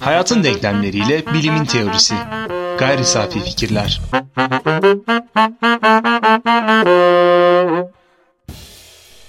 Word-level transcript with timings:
Hayatın 0.00 0.44
denklemleriyle 0.44 1.22
bilimin 1.34 1.64
teorisi. 1.64 2.14
Gayri 2.78 3.04
safi 3.04 3.40
fikirler. 3.40 4.00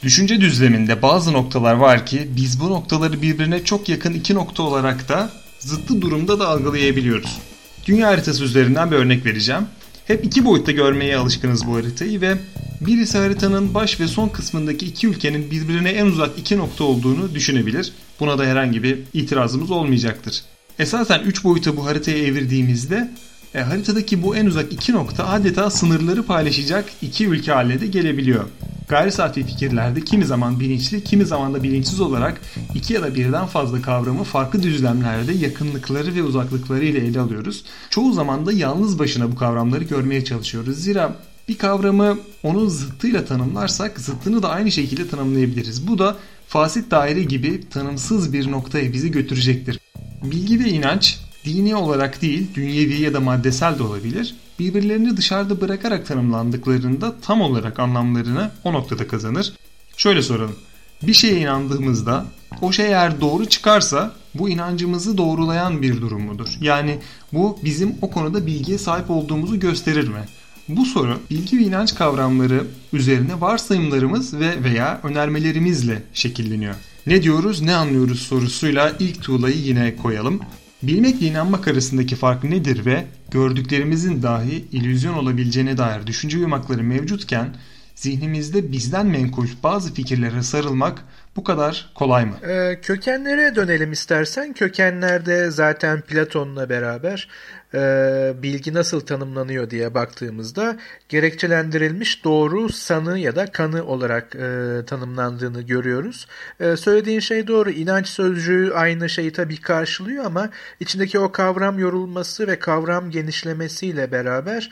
Düşünce 0.04 0.42
düzleminde 0.42 1.02
bazı 1.02 1.34
noktalar 1.34 1.74
var 1.74 2.06
ki 2.06 2.28
biz 2.36 2.60
bu 2.60 2.70
noktaları 2.70 3.22
birbirine 3.22 3.64
çok 3.64 3.90
yakın 3.90 4.14
iki 4.14 4.36
nokta 4.36 4.64
olarak 4.64 5.10
da 5.10 5.30
zıttı 5.60 6.02
durumda 6.02 6.40
da 6.40 6.48
algılayabiliyoruz. 6.48 7.38
Dünya 7.86 8.08
haritası 8.08 8.44
üzerinden 8.44 8.92
bir 8.92 8.96
örnek 8.96 9.26
vereceğim. 9.26 9.68
Hep 10.06 10.26
iki 10.26 10.46
boyutta 10.46 10.72
görmeye 10.72 11.18
alışkınız 11.18 11.68
bu 11.68 11.76
haritayı 11.76 12.22
ve 12.22 12.38
birisi 12.82 13.18
haritanın 13.18 13.74
baş 13.74 14.00
ve 14.00 14.08
son 14.08 14.30
kısmındaki 14.30 14.86
iki 14.86 15.08
ülkenin 15.08 15.52
birbirine 15.52 15.90
en 15.90 16.06
uzak 16.06 16.40
iki 16.40 16.58
nokta 16.58 16.84
olduğunu 16.84 17.36
düşünebilir. 17.36 17.94
Buna 18.20 18.38
da 18.38 18.46
herhangi 18.46 18.84
bir 18.84 19.00
itirazımız 19.14 19.72
olmayacaktır. 19.72 20.44
Esasen 20.80 21.20
3 21.20 21.44
boyuta 21.44 21.78
bu 21.78 21.86
haritayı 21.86 22.26
evirdiğimizde 22.26 23.12
e, 23.56 23.60
haritadaki 23.60 24.24
bu 24.24 24.36
en 24.36 24.46
uzak 24.46 24.74
iki 24.74 24.94
nokta 24.94 25.28
adeta 25.28 25.70
sınırları 25.70 26.24
paylaşacak 26.24 26.86
iki 27.02 27.28
ülke 27.28 27.52
haline 27.52 27.82
de 27.82 27.88
gelebiliyor. 27.88 28.46
Gayri 28.88 29.12
safi 29.12 29.44
fikirlerde 29.44 30.02
kimi 30.02 30.26
zaman 30.26 30.60
bilinçli, 30.60 31.04
kimi 31.04 31.26
zaman 31.26 31.54
da 31.54 31.64
bilinçsiz 31.64 32.00
olarak 32.00 32.42
iki 32.76 32.94
ya 32.94 33.02
da 33.02 33.16
birden 33.16 33.46
fazla 33.46 33.82
kavramı 33.82 34.24
farklı 34.24 34.64
düzlemlerde 34.64 35.34
yakınlıkları 35.34 36.16
ve 36.16 36.24
uzaklıkları 36.24 36.86
ile 36.86 37.00
ele 37.00 37.20
alıyoruz. 37.20 37.64
Çoğu 37.90 38.14
zaman 38.14 38.46
da 38.46 38.52
yalnız 38.52 39.00
başına 39.00 39.32
bu 39.32 39.36
kavramları 39.36 39.84
görmeye 39.84 40.26
çalışıyoruz. 40.26 40.78
Zira 40.78 41.16
bir 41.48 41.58
kavramı 41.58 42.18
onun 42.44 42.68
zıttıyla 42.68 43.26
tanımlarsak 43.26 44.00
zıttını 44.00 44.44
da 44.44 44.50
aynı 44.50 44.72
şekilde 44.72 45.08
tanımlayabiliriz. 45.08 45.88
Bu 45.88 45.98
da 45.98 46.16
fasit 46.48 46.92
daire 46.92 47.24
gibi 47.24 47.70
tanımsız 47.70 48.34
bir 48.34 48.52
noktaya 48.52 48.94
bizi 48.94 49.12
götürecektir. 49.12 49.80
Bilgi 50.24 50.60
ve 50.60 50.70
inanç 50.70 51.20
dini 51.46 51.76
olarak 51.76 52.22
değil, 52.22 52.48
dünyevi 52.56 53.02
ya 53.02 53.14
da 53.14 53.20
maddesel 53.20 53.80
de 53.80 53.84
olabilir. 53.84 54.36
Birbirlerini 54.60 55.18
dışarıda 55.18 55.62
bırakarak 55.62 56.08
tanımlandıklarında 56.08 57.16
tam 57.22 57.42
olarak 57.42 57.80
anlamlarını 57.80 58.52
o 58.64 58.74
noktada 58.74 59.08
kazanır. 59.08 59.54
Şöyle 59.98 60.22
soralım. 60.22 60.56
Bir 61.02 61.14
şeye 61.14 61.40
inandığımızda 61.40 62.26
o 62.62 62.72
şey 62.72 62.86
eğer 62.86 63.22
doğru 63.22 63.46
çıkarsa 63.46 64.16
bu 64.36 64.50
inancımızı 64.50 65.18
doğrulayan 65.18 65.82
bir 65.82 66.02
durum 66.02 66.22
mudur? 66.22 66.48
Yani 66.62 67.00
bu 67.34 67.60
bizim 67.64 67.96
o 68.02 68.12
konuda 68.12 68.46
bilgiye 68.46 68.78
sahip 68.78 69.10
olduğumuzu 69.10 69.60
gösterir 69.60 70.08
mi? 70.08 70.26
Bu 70.70 70.86
soru 70.86 71.20
bilgi 71.30 71.58
ve 71.58 71.62
inanç 71.62 71.96
kavramları 71.96 72.64
üzerine 72.94 73.42
varsayımlarımız 73.42 74.40
ve 74.40 74.64
veya 74.64 75.00
önermelerimizle 75.04 76.04
şekilleniyor. 76.14 76.76
Ne 77.08 77.24
diyoruz, 77.24 77.62
ne 77.62 77.76
anlıyoruz 77.76 78.20
sorusuyla 78.22 78.92
ilk 79.00 79.24
tuğlayı 79.24 79.58
yine 79.58 79.96
koyalım. 79.96 80.42
Bilmekle 80.84 81.28
inanmak 81.28 81.68
arasındaki 81.68 82.16
fark 82.16 82.44
nedir 82.44 82.86
ve 82.86 83.06
gördüklerimizin 83.32 84.24
dahi 84.24 84.66
illüzyon 84.72 85.14
olabileceğine 85.14 85.78
dair 85.78 86.08
düşünce 86.08 86.38
yumakları 86.38 86.84
mevcutken 86.84 87.56
zihnimizde 87.96 88.72
bizden 88.72 89.08
menkul 89.08 89.48
bazı 89.64 89.94
fikirlere 89.94 90.44
sarılmak 90.44 91.04
bu 91.36 91.44
kadar 91.44 91.92
kolay 91.96 92.26
mı? 92.26 92.36
Ee, 92.48 92.80
kökenlere 92.82 93.56
dönelim 93.56 93.92
istersen. 93.92 94.54
Kökenlerde 94.54 95.52
zaten 95.52 96.02
Platon'la 96.02 96.70
beraber 96.70 97.28
e, 97.76 98.34
bilgi 98.44 98.74
nasıl 98.74 99.00
tanımlanıyor 99.00 99.70
diye 99.70 99.94
baktığımızda 99.94 100.78
gerekçelendirilmiş 101.10 102.24
doğru 102.24 102.70
sanı 102.70 103.20
ya 103.20 103.36
da 103.36 103.46
kanı 103.46 103.86
olarak 103.86 104.36
e, 104.36 104.80
tanımlandığını 104.88 105.62
görüyoruz. 105.62 106.28
E, 106.60 106.78
söylediğin 106.78 107.20
şey 107.20 107.48
doğru. 107.48 107.70
İnanç 107.70 108.08
sözcüğü 108.08 108.72
aynı 108.74 109.10
şeyi 109.10 109.32
tabii 109.32 109.62
karşılıyor 109.62 110.26
ama 110.26 110.50
içindeki 110.80 111.20
o 111.20 111.32
kavram 111.32 111.80
yorulması 111.80 112.48
ve 112.48 112.60
kavram 112.60 113.12
genişlemesiyle 113.12 114.12
beraber 114.12 114.70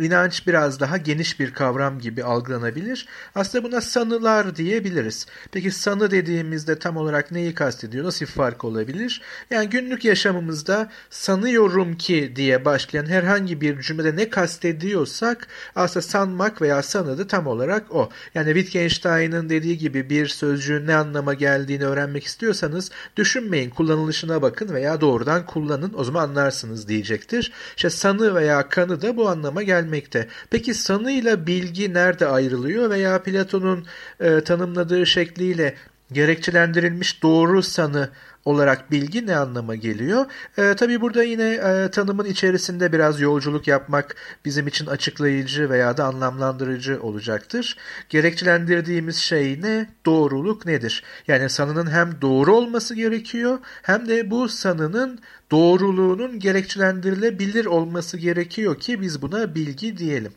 İnanç 0.00 0.46
biraz 0.46 0.80
daha 0.80 0.96
geniş 0.96 1.40
bir 1.40 1.52
kavram 1.52 1.98
gibi 1.98 2.24
algılanabilir. 2.24 3.06
Aslında 3.34 3.64
buna 3.64 3.80
sanılar 3.80 4.56
diyebiliriz. 4.56 5.26
Peki 5.50 5.70
sanı 5.70 6.10
dediğimizde 6.10 6.78
tam 6.78 6.96
olarak 6.96 7.30
neyi 7.30 7.54
kastediyor? 7.54 8.04
Nasıl 8.04 8.26
bir 8.26 8.30
fark 8.30 8.64
olabilir? 8.64 9.22
Yani 9.50 9.70
günlük 9.70 10.04
yaşamımızda 10.04 10.90
sanıyorum 11.10 11.96
ki 11.96 12.32
diye 12.36 12.64
başlayan 12.64 13.06
herhangi 13.06 13.60
bir 13.60 13.80
cümlede 13.80 14.16
ne 14.16 14.30
kastediyorsak 14.30 15.46
aslında 15.76 16.06
sanmak 16.06 16.62
veya 16.62 16.82
sanıdı 16.82 17.26
tam 17.26 17.46
olarak 17.46 17.94
o. 17.94 18.10
Yani 18.34 18.54
Wittgenstein'ın 18.54 19.48
dediği 19.48 19.78
gibi 19.78 20.10
bir 20.10 20.26
sözcüğün 20.26 20.86
ne 20.86 20.94
anlama 20.94 21.34
geldiğini 21.34 21.84
öğrenmek 21.84 22.24
istiyorsanız 22.24 22.90
düşünmeyin, 23.16 23.70
kullanılışına 23.70 24.42
bakın 24.42 24.74
veya 24.74 25.00
doğrudan 25.00 25.46
kullanın 25.46 25.92
o 25.96 26.04
zaman 26.04 26.22
anlarsınız 26.28 26.88
diyecektir. 26.88 27.52
İşte 27.76 27.90
sanı 27.90 28.34
veya 28.34 28.68
kanı 28.68 29.02
da 29.02 29.16
bu 29.16 29.28
anlama 29.28 29.62
gelmektedir 29.62 29.81
gelmekte. 29.82 30.28
Peki 30.50 30.74
sanıyla 30.74 31.46
bilgi 31.46 31.94
nerede 31.94 32.26
ayrılıyor 32.26 32.90
veya 32.90 33.22
Platon'un 33.22 33.86
e, 34.20 34.40
tanımladığı 34.40 35.06
şekliyle 35.06 35.74
gerekçelendirilmiş 36.14 37.22
doğru 37.22 37.62
sanı 37.62 38.10
olarak 38.44 38.90
bilgi 38.90 39.26
ne 39.26 39.36
anlama 39.36 39.74
geliyor? 39.74 40.26
E, 40.58 40.74
tabii 40.76 41.00
burada 41.00 41.22
yine 41.22 41.52
e, 41.52 41.90
tanımın 41.90 42.24
içerisinde 42.24 42.92
biraz 42.92 43.20
yolculuk 43.20 43.66
yapmak 43.66 44.16
bizim 44.44 44.66
için 44.66 44.86
açıklayıcı 44.86 45.70
veya 45.70 45.96
da 45.96 46.04
anlamlandırıcı 46.04 47.02
olacaktır. 47.02 47.76
Gerekçelendirdiğimiz 48.08 49.16
şey 49.16 49.62
ne? 49.62 49.90
Doğruluk 50.06 50.66
nedir? 50.66 51.02
Yani 51.28 51.50
sanının 51.50 51.90
hem 51.90 52.20
doğru 52.20 52.56
olması 52.56 52.94
gerekiyor 52.94 53.58
hem 53.82 54.08
de 54.08 54.30
bu 54.30 54.48
sanının 54.48 55.18
doğruluğunun 55.50 56.38
gerekçelendirilebilir 56.38 57.66
olması 57.66 58.18
gerekiyor 58.18 58.78
ki 58.78 59.00
biz 59.00 59.22
buna 59.22 59.54
bilgi 59.54 59.98
diyelim. 59.98 60.32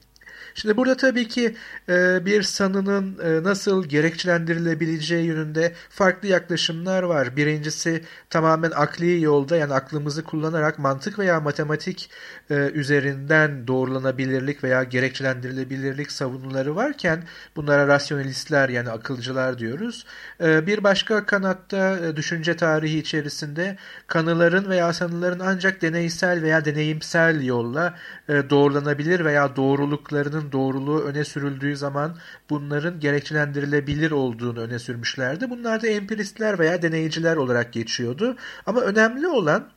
Şimdi 0.55 0.77
burada 0.77 0.97
tabii 0.97 1.27
ki 1.27 1.55
e, 1.89 2.25
bir 2.25 2.43
sanının 2.43 3.19
e, 3.23 3.43
nasıl 3.43 3.85
gerekçelendirilebileceği 3.85 5.25
yönünde 5.25 5.73
farklı 5.89 6.27
yaklaşımlar 6.27 7.03
var. 7.03 7.35
Birincisi 7.35 8.03
tamamen 8.29 8.71
akli 8.71 9.21
yolda 9.21 9.57
yani 9.57 9.73
aklımızı 9.73 10.23
kullanarak 10.23 10.79
mantık 10.79 11.19
veya 11.19 11.39
matematik 11.39 12.09
e, 12.49 12.53
üzerinden 12.55 13.67
doğrulanabilirlik 13.67 14.63
veya 14.63 14.83
gerekçelendirilebilirlik 14.83 16.11
savunuları 16.11 16.75
varken 16.75 17.23
bunlara 17.55 17.87
rasyonalistler 17.87 18.69
yani 18.69 18.89
akılcılar 18.89 19.59
diyoruz. 19.59 20.05
Bir 20.39 20.83
başka 20.83 21.25
kanatta 21.25 22.15
düşünce 22.15 22.55
tarihi 22.55 22.99
içerisinde 22.99 23.77
kanıların 24.07 24.69
veya 24.69 24.93
sanıların 24.93 25.39
ancak 25.39 25.81
deneysel 25.81 26.41
veya 26.41 26.65
deneyimsel 26.65 27.43
yolla 27.43 27.95
doğrulanabilir 28.27 29.25
veya 29.25 29.55
doğruluklarının 29.55 30.44
bunların 30.45 30.51
doğruluğu 30.51 31.01
öne 31.01 31.23
sürüldüğü 31.23 31.75
zaman 31.75 32.17
bunların 32.49 32.99
gerekçelendirilebilir 32.99 34.11
olduğunu 34.11 34.59
öne 34.59 34.79
sürmüşlerdi. 34.79 35.49
Bunlar 35.49 35.81
da 35.81 35.87
empiristler 35.87 36.59
veya 36.59 36.81
deneyiciler 36.81 37.35
olarak 37.35 37.73
geçiyordu. 37.73 38.35
Ama 38.65 38.81
önemli 38.81 39.27
olan 39.27 39.69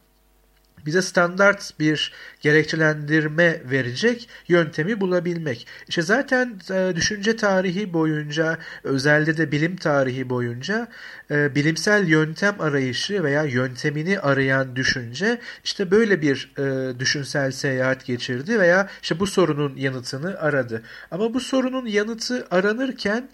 bize 0.87 1.03
standart 1.03 1.73
bir 1.81 2.13
gerekçelendirme 2.41 3.61
verecek 3.71 4.29
yöntemi 4.49 5.01
bulabilmek. 5.01 5.67
İşte 5.89 6.03
zaten 6.03 6.59
e, 6.71 6.97
düşünce 6.97 7.37
tarihi 7.37 7.93
boyunca, 7.93 8.59
özellikle 8.85 9.37
de 9.37 9.53
bilim 9.53 9.77
tarihi 9.77 10.31
boyunca 10.31 10.89
e, 11.31 11.55
bilimsel 11.55 12.09
yöntem 12.09 12.61
arayışı 12.61 13.25
veya 13.25 13.45
yöntemini 13.45 14.21
arayan 14.21 14.77
düşünce 14.77 15.39
işte 15.65 15.91
böyle 15.91 16.23
bir 16.23 16.53
e, 16.59 16.99
düşünsel 16.99 17.51
seyahat 17.51 18.05
geçirdi 18.05 18.61
veya 18.61 18.89
işte 19.03 19.21
bu 19.21 19.27
sorunun 19.27 19.77
yanıtını 19.77 20.39
aradı. 20.39 20.83
Ama 21.11 21.35
bu 21.35 21.41
sorunun 21.41 21.87
yanıtı 21.87 22.47
aranırken 22.51 23.29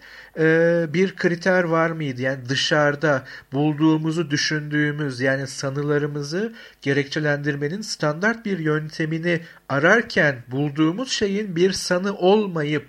bir 0.93 1.15
kriter 1.15 1.63
var 1.63 1.89
mıydı? 1.89 2.21
Yani 2.21 2.49
dışarıda 2.49 3.23
bulduğumuzu 3.53 4.31
düşündüğümüz 4.31 5.21
yani 5.21 5.47
sanılarımızı 5.47 6.53
gerekçelendirmenin 6.81 7.81
standart 7.81 8.45
bir 8.45 8.59
yöntemini 8.99 9.41
ararken 9.69 10.35
bulduğumuz 10.51 11.11
şeyin 11.11 11.55
bir 11.55 11.71
sanı 11.71 12.17
olmayıp 12.17 12.87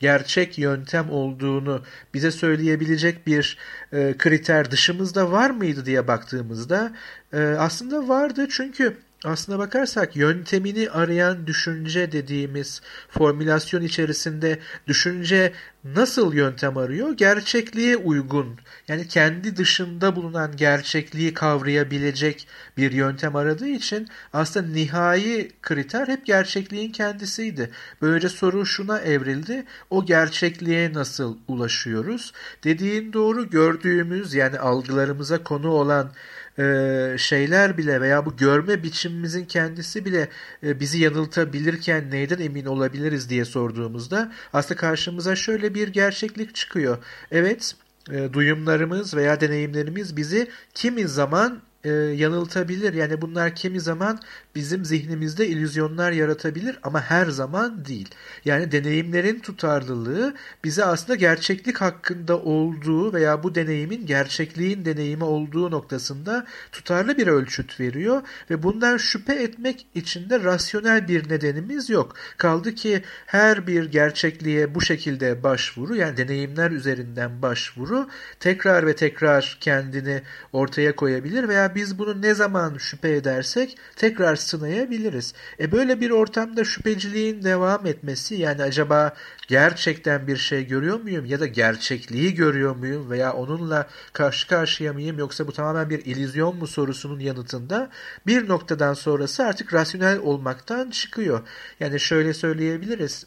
gerçek 0.00 0.58
yöntem 0.58 1.10
olduğunu 1.10 1.82
bize 2.14 2.30
söyleyebilecek 2.30 3.26
bir 3.26 3.58
e, 3.92 4.14
kriter 4.18 4.70
dışımızda 4.70 5.32
var 5.32 5.50
mıydı 5.50 5.86
diye 5.86 6.08
baktığımızda 6.08 6.92
e, 7.32 7.38
aslında 7.38 8.08
vardı. 8.08 8.46
Çünkü 8.50 8.96
aslına 9.24 9.58
bakarsak 9.58 10.16
yöntemini 10.16 10.90
arayan 10.90 11.46
düşünce 11.46 12.12
dediğimiz 12.12 12.82
formülasyon 13.08 13.82
içerisinde 13.82 14.58
düşünce 14.86 15.52
nasıl 15.84 16.34
yöntem 16.34 16.76
arıyor? 16.76 17.12
Gerçekliğe 17.16 17.96
uygun 17.96 18.58
yani 18.88 19.08
kendi 19.08 19.56
dışında 19.56 20.16
bulunan 20.16 20.56
gerçekliği 20.56 21.34
kavrayabilecek 21.34 22.48
bir 22.76 22.92
yöntem 22.92 23.36
aradığı 23.36 23.68
için 23.68 24.08
aslında 24.32 24.66
nihai 24.66 25.52
kriter 25.62 26.08
hep 26.08 26.26
gerçekliğin 26.26 26.92
kendisiydi. 26.92 27.70
Böylece 28.02 28.28
soru 28.28 28.66
şuna 28.66 28.98
evrildi. 28.98 29.64
O 29.90 30.06
gerçekliğe 30.06 30.92
nasıl 30.92 31.38
ulaşıyoruz? 31.48 32.32
Dediğin 32.64 33.12
doğru 33.12 33.50
gördüğümüz 33.50 34.34
yani 34.34 34.58
algılarımıza 34.58 35.42
konu 35.44 35.68
olan 35.68 36.12
e, 36.58 37.16
şeyler 37.18 37.78
bile 37.78 38.00
veya 38.00 38.26
bu 38.26 38.36
görme 38.36 38.82
biçimimizin 38.82 39.44
kendisi 39.44 40.04
bile 40.04 40.28
e, 40.62 40.80
bizi 40.80 40.98
yanıltabilirken 40.98 42.10
neyden 42.10 42.38
emin 42.38 42.64
olabiliriz 42.64 43.30
diye 43.30 43.44
sorduğumuzda 43.44 44.32
aslında 44.52 44.80
karşımıza 44.80 45.36
şöyle 45.36 45.74
bir 45.74 45.88
gerçeklik 45.88 46.54
çıkıyor. 46.54 46.98
Evet 47.30 47.76
e, 48.10 48.32
duyumlarımız 48.32 49.16
veya 49.16 49.40
deneyimlerimiz 49.40 50.16
bizi 50.16 50.50
kimi 50.74 51.08
zaman 51.08 51.62
e, 51.84 51.90
yanıltabilir. 51.90 52.94
Yani 52.94 53.22
bunlar 53.22 53.54
kimi 53.54 53.80
zaman 53.80 54.20
bizim 54.54 54.84
zihnimizde 54.84 55.48
illüzyonlar 55.48 56.12
yaratabilir 56.12 56.78
ama 56.82 57.00
her 57.00 57.26
zaman 57.26 57.84
değil. 57.84 58.08
Yani 58.44 58.72
deneyimlerin 58.72 59.38
tutarlılığı 59.38 60.34
bize 60.64 60.84
aslında 60.84 61.14
gerçeklik 61.14 61.80
hakkında 61.80 62.38
olduğu 62.38 63.12
veya 63.12 63.42
bu 63.42 63.54
deneyimin 63.54 64.06
gerçekliğin 64.06 64.84
deneyimi 64.84 65.24
olduğu 65.24 65.70
noktasında 65.70 66.46
tutarlı 66.72 67.16
bir 67.16 67.26
ölçüt 67.26 67.80
veriyor 67.80 68.22
ve 68.50 68.62
bundan 68.62 68.96
şüphe 68.96 69.34
etmek 69.34 69.86
için 69.94 70.30
de 70.30 70.44
rasyonel 70.44 71.08
bir 71.08 71.28
nedenimiz 71.28 71.90
yok. 71.90 72.14
Kaldı 72.36 72.74
ki 72.74 73.02
her 73.26 73.66
bir 73.66 73.84
gerçekliğe 73.84 74.74
bu 74.74 74.80
şekilde 74.80 75.42
başvuru 75.42 75.96
yani 75.96 76.16
deneyimler 76.16 76.70
üzerinden 76.70 77.42
başvuru 77.42 78.08
tekrar 78.40 78.86
ve 78.86 78.96
tekrar 78.96 79.58
kendini 79.60 80.22
ortaya 80.52 80.96
koyabilir 80.96 81.48
veya 81.48 81.73
biz 81.74 81.98
bunu 81.98 82.22
ne 82.22 82.34
zaman 82.34 82.78
şüphe 82.78 83.12
edersek 83.12 83.78
tekrar 83.96 84.36
sınayabiliriz. 84.36 85.34
E 85.60 85.72
böyle 85.72 86.00
bir 86.00 86.10
ortamda 86.10 86.64
şüpheciliğin 86.64 87.42
devam 87.42 87.86
etmesi 87.86 88.34
yani 88.34 88.62
acaba 88.62 89.14
gerçekten 89.48 90.26
bir 90.26 90.36
şey 90.36 90.66
görüyor 90.66 91.00
muyum 91.00 91.24
ya 91.24 91.40
da 91.40 91.46
gerçekliği 91.46 92.34
görüyor 92.34 92.76
muyum 92.76 93.10
veya 93.10 93.32
onunla 93.32 93.88
karşı 94.12 94.48
karşıya 94.48 94.92
mıyım 94.92 95.18
yoksa 95.18 95.46
bu 95.46 95.52
tamamen 95.52 95.90
bir 95.90 96.04
illüzyon 96.04 96.56
mu 96.56 96.66
sorusunun 96.66 97.20
yanıtında 97.20 97.90
bir 98.26 98.48
noktadan 98.48 98.94
sonrası 98.94 99.44
artık 99.44 99.74
rasyonel 99.74 100.18
olmaktan 100.18 100.90
çıkıyor. 100.90 101.40
Yani 101.80 102.00
şöyle 102.00 102.34
söyleyebiliriz. 102.34 103.26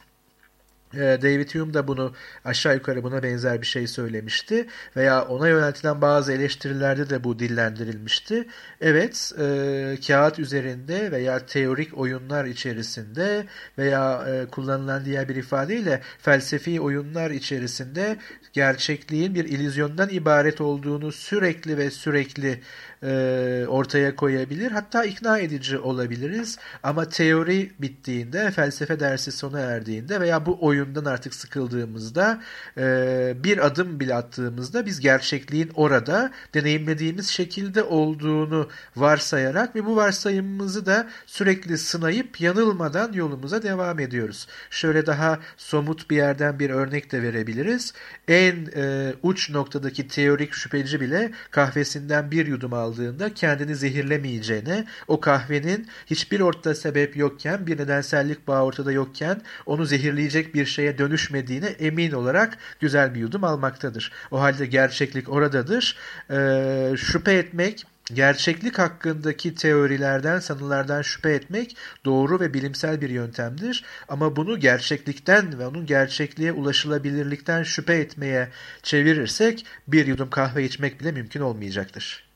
Ee, 0.94 1.00
David 1.22 1.56
Hume 1.56 1.74
da 1.74 1.88
bunu 1.88 2.14
aşağı 2.46 2.76
yukarı 2.76 3.04
buna 3.04 3.24
benzer 3.24 3.62
bir 3.62 3.68
şey 3.68 3.88
söylemişti 3.88 4.68
veya 4.96 5.26
ona 5.26 5.48
yöneltilen 5.48 6.02
bazı 6.02 6.34
eleştirilerde 6.34 7.10
de 7.10 7.24
bu 7.24 7.40
dillendirilmişti. 7.40 8.48
Evet, 8.82 9.32
e, 9.40 9.98
kağıt 10.08 10.40
üzerinde 10.40 11.12
veya 11.12 11.46
teorik 11.46 11.98
oyunlar 11.98 12.46
içerisinde 12.46 13.46
veya 13.78 14.28
e, 14.28 14.46
kullanılan 14.46 15.06
diğer 15.06 15.30
bir 15.30 15.36
ifadeyle 15.36 16.02
felsefi 16.20 16.82
oyunlar 16.82 17.32
içerisinde 17.32 18.18
gerçekliğin 18.54 19.36
bir 19.36 19.46
illüzyondan 19.46 20.10
ibaret 20.10 20.62
olduğunu 20.62 21.12
sürekli 21.12 21.78
ve 21.78 21.92
sürekli 21.92 22.62
e, 23.04 23.66
ortaya 23.68 24.16
koyabilir. 24.16 24.72
Hatta 24.72 25.04
ikna 25.04 25.40
edici 25.40 25.78
olabiliriz. 25.78 26.58
Ama 26.84 27.10
teori 27.10 27.72
bittiğinde, 27.80 28.52
felsefe 28.52 29.00
dersi 29.00 29.32
sona 29.32 29.60
erdiğinde 29.60 30.22
veya 30.22 30.46
bu 30.46 30.58
oyundan 30.62 31.06
artık 31.06 31.34
sıkıldığımızda 31.34 32.42
e, 32.78 33.34
bir 33.44 33.66
adım 33.66 34.00
bile 34.00 34.16
attığımızda 34.16 34.86
biz 34.86 35.00
gerçekliğin 35.00 35.72
orada 35.76 36.32
deneyimlediğimiz 36.54 37.28
şekilde 37.28 37.84
olduğunu 37.84 38.70
varsayarak 38.96 39.76
ve 39.76 39.86
bu 39.86 39.96
varsayımımızı 39.96 40.86
da 40.86 41.08
sürekli 41.26 41.78
sınayıp 41.78 42.42
yanılmadan 42.42 43.14
yolumuza 43.14 43.64
devam 43.64 44.00
ediyoruz. 44.00 44.48
Şöyle 44.70 45.06
daha 45.06 45.40
somut 45.58 46.10
bir 46.10 46.16
yerden 46.16 46.60
bir 46.60 46.70
örnek 46.70 47.12
de 47.12 47.22
verebiliriz. 47.22 47.94
En 48.28 48.68
e, 48.76 49.14
uç 49.24 49.50
noktadaki 49.50 50.08
teorik 50.08 50.54
şüpheci 50.54 51.02
bile 51.02 51.32
kahvesinden 51.52 52.32
bir 52.32 52.48
yudum 52.48 52.74
aldı 52.74 52.87
aldığında 52.88 53.34
kendini 53.34 53.76
zehirlemeyeceğine, 53.76 54.86
o 55.08 55.20
kahvenin 55.20 55.88
hiçbir 56.06 56.40
ortada 56.40 56.76
sebep 56.76 57.18
yokken, 57.18 57.68
bir 57.68 57.78
nedensellik 57.78 58.48
bağı 58.48 58.64
ortada 58.64 58.92
yokken 58.92 59.42
onu 59.66 59.86
zehirleyecek 59.86 60.56
bir 60.56 60.66
şeye 60.66 60.98
dönüşmediğine 60.98 61.68
emin 61.68 62.12
olarak 62.12 62.58
güzel 62.80 63.16
bir 63.16 63.20
yudum 63.20 63.44
almaktadır. 63.44 64.12
O 64.32 64.42
halde 64.42 64.66
gerçeklik 64.66 65.30
oradadır. 65.30 65.98
Ee, 66.32 66.94
şüphe 66.98 67.34
etmek, 67.34 67.86
Gerçeklik 68.14 68.80
hakkındaki 68.80 69.56
teorilerden, 69.56 70.40
sanılardan 70.40 71.02
şüphe 71.02 71.30
etmek 71.30 71.78
doğru 72.06 72.40
ve 72.40 72.54
bilimsel 72.54 73.02
bir 73.02 73.10
yöntemdir. 73.10 73.86
Ama 74.08 74.36
bunu 74.36 74.60
gerçeklikten 74.60 75.60
ve 75.60 75.68
onun 75.68 75.86
gerçekliğe 75.86 76.52
ulaşılabilirlikten 76.52 77.64
şüphe 77.64 77.94
etmeye 77.94 78.50
çevirirsek 78.84 79.66
bir 79.88 80.08
yudum 80.08 80.30
kahve 80.30 80.66
içmek 80.66 81.00
bile 81.00 81.12
mümkün 81.12 81.42
olmayacaktır. 81.42 82.27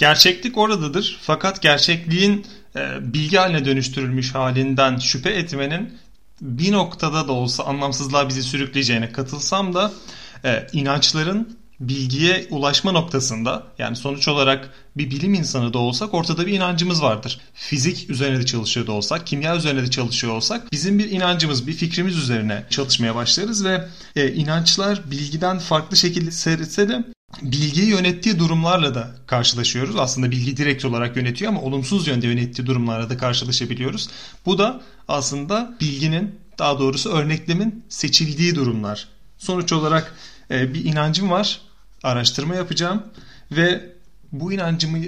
Gerçeklik 0.00 0.58
oradadır 0.58 1.18
fakat 1.22 1.62
gerçekliğin 1.62 2.46
e, 2.76 3.12
bilgi 3.14 3.36
haline 3.36 3.64
dönüştürülmüş 3.64 4.34
halinden 4.34 4.98
şüphe 4.98 5.30
etmenin 5.30 5.98
bir 6.40 6.72
noktada 6.72 7.28
da 7.28 7.32
olsa 7.32 7.64
anlamsızlığa 7.64 8.28
bizi 8.28 8.42
sürükleyeceğine 8.42 9.12
katılsam 9.12 9.74
da 9.74 9.92
e, 10.44 10.66
inançların 10.72 11.58
bilgiye 11.80 12.46
ulaşma 12.50 12.92
noktasında 12.92 13.66
yani 13.78 13.96
sonuç 13.96 14.28
olarak 14.28 14.70
bir 14.96 15.10
bilim 15.10 15.34
insanı 15.34 15.72
da 15.72 15.78
olsak 15.78 16.14
ortada 16.14 16.46
bir 16.46 16.52
inancımız 16.52 17.02
vardır. 17.02 17.40
Fizik 17.54 18.10
üzerine 18.10 18.38
de 18.38 18.46
çalışıyor 18.46 18.86
da 18.86 18.92
olsak, 18.92 19.26
kimya 19.26 19.56
üzerine 19.56 19.82
de 19.82 19.90
çalışıyor 19.90 20.32
olsak 20.32 20.72
bizim 20.72 20.98
bir 20.98 21.10
inancımız, 21.10 21.66
bir 21.66 21.72
fikrimiz 21.72 22.16
üzerine 22.16 22.64
çalışmaya 22.70 23.14
başlarız 23.14 23.64
ve 23.64 23.88
e, 24.16 24.32
inançlar 24.32 25.10
bilgiden 25.10 25.58
farklı 25.58 25.96
şekilde 25.96 26.30
seyretse 26.30 26.88
de 26.88 27.04
bilgiyi 27.42 27.86
yönettiği 27.86 28.38
durumlarla 28.38 28.94
da 28.94 29.10
karşılaşıyoruz. 29.26 29.96
Aslında 29.96 30.30
bilgi 30.30 30.56
direkt 30.56 30.84
olarak 30.84 31.16
yönetiyor 31.16 31.52
ama 31.52 31.62
olumsuz 31.62 32.06
yönde 32.06 32.26
yönettiği 32.26 32.66
durumlarla 32.66 33.10
da 33.10 33.16
karşılaşabiliyoruz. 33.16 34.08
Bu 34.46 34.58
da 34.58 34.80
aslında 35.08 35.76
bilginin 35.80 36.40
daha 36.58 36.78
doğrusu 36.78 37.10
örneklemin 37.10 37.84
seçildiği 37.88 38.54
durumlar. 38.54 39.08
Sonuç 39.38 39.72
olarak 39.72 40.14
e, 40.50 40.74
bir 40.74 40.84
inancım 40.84 41.30
var, 41.30 41.60
araştırma 42.02 42.54
yapacağım 42.54 43.02
ve 43.52 43.92
bu 44.32 44.52
inancımı 44.52 44.98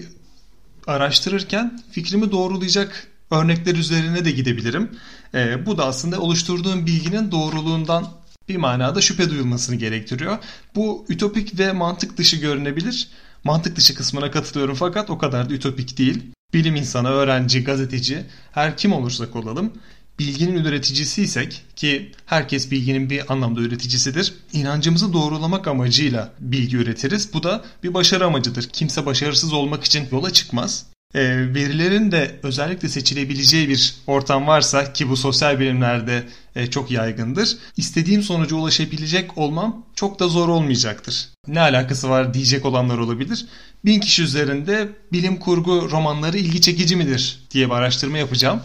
araştırırken 0.86 1.82
fikrimi 1.90 2.32
doğrulayacak 2.32 3.08
örnekler 3.30 3.74
üzerine 3.74 4.24
de 4.24 4.30
gidebilirim. 4.30 4.90
E, 5.34 5.66
bu 5.66 5.78
da 5.78 5.86
aslında 5.86 6.20
oluşturduğum 6.20 6.86
bilginin 6.86 7.30
doğruluğundan 7.30 8.08
bir 8.48 8.56
manada 8.56 9.00
şüphe 9.00 9.30
duyulmasını 9.30 9.76
gerektiriyor. 9.76 10.38
Bu 10.74 11.04
ütopik 11.08 11.58
ve 11.58 11.72
mantık 11.72 12.16
dışı 12.16 12.36
görünebilir. 12.36 13.08
Mantık 13.44 13.76
dışı 13.76 13.94
kısmına 13.94 14.30
katılıyorum 14.30 14.74
fakat 14.74 15.10
o 15.10 15.18
kadar 15.18 15.50
da 15.50 15.54
ütopik 15.54 15.98
değil. 15.98 16.22
Bilim 16.54 16.76
insanı, 16.76 17.08
öğrenci, 17.08 17.64
gazeteci 17.64 18.24
her 18.52 18.76
kim 18.76 18.92
olursak 18.92 19.36
olalım 19.36 19.72
bilginin 20.18 20.64
üreticisiysek 20.64 21.62
ki 21.76 22.12
herkes 22.26 22.70
bilginin 22.70 23.10
bir 23.10 23.32
anlamda 23.32 23.60
üreticisidir. 23.60 24.34
İnancımızı 24.52 25.12
doğrulamak 25.12 25.68
amacıyla 25.68 26.32
bilgi 26.40 26.76
üretiriz. 26.76 27.34
Bu 27.34 27.42
da 27.42 27.64
bir 27.82 27.94
başarı 27.94 28.26
amacıdır. 28.26 28.68
Kimse 28.68 29.06
başarısız 29.06 29.52
olmak 29.52 29.84
için 29.84 30.08
yola 30.12 30.32
çıkmaz 30.32 30.91
e, 31.14 31.54
verilerin 31.54 32.12
de 32.12 32.36
özellikle 32.42 32.88
seçilebileceği 32.88 33.68
bir 33.68 33.94
ortam 34.06 34.46
varsa 34.46 34.92
ki 34.92 35.08
bu 35.08 35.16
sosyal 35.16 35.60
bilimlerde 35.60 36.24
e, 36.56 36.66
çok 36.66 36.90
yaygındır. 36.90 37.56
İstediğim 37.76 38.22
sonuca 38.22 38.56
ulaşabilecek 38.56 39.38
olmam 39.38 39.86
çok 39.94 40.20
da 40.20 40.28
zor 40.28 40.48
olmayacaktır. 40.48 41.28
Ne 41.46 41.60
alakası 41.60 42.10
var 42.10 42.34
diyecek 42.34 42.64
olanlar 42.64 42.98
olabilir. 42.98 43.46
Bin 43.84 44.00
kişi 44.00 44.22
üzerinde 44.22 44.88
bilim 45.12 45.36
kurgu 45.36 45.90
romanları 45.90 46.38
ilgi 46.38 46.60
çekici 46.60 46.96
midir 46.96 47.38
diye 47.50 47.66
bir 47.66 47.74
araştırma 47.74 48.18
yapacağım. 48.18 48.60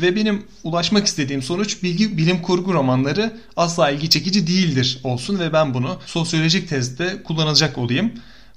Ve 0.00 0.16
benim 0.16 0.44
ulaşmak 0.64 1.06
istediğim 1.06 1.42
sonuç 1.42 1.82
bilgi 1.82 2.18
bilim 2.18 2.42
kurgu 2.42 2.74
romanları 2.74 3.36
asla 3.56 3.90
ilgi 3.90 4.10
çekici 4.10 4.46
değildir 4.46 5.00
olsun 5.04 5.38
ve 5.38 5.52
ben 5.52 5.74
bunu 5.74 5.98
sosyolojik 6.06 6.68
tezde 6.68 7.22
kullanacak 7.22 7.78
olayım. 7.78 8.12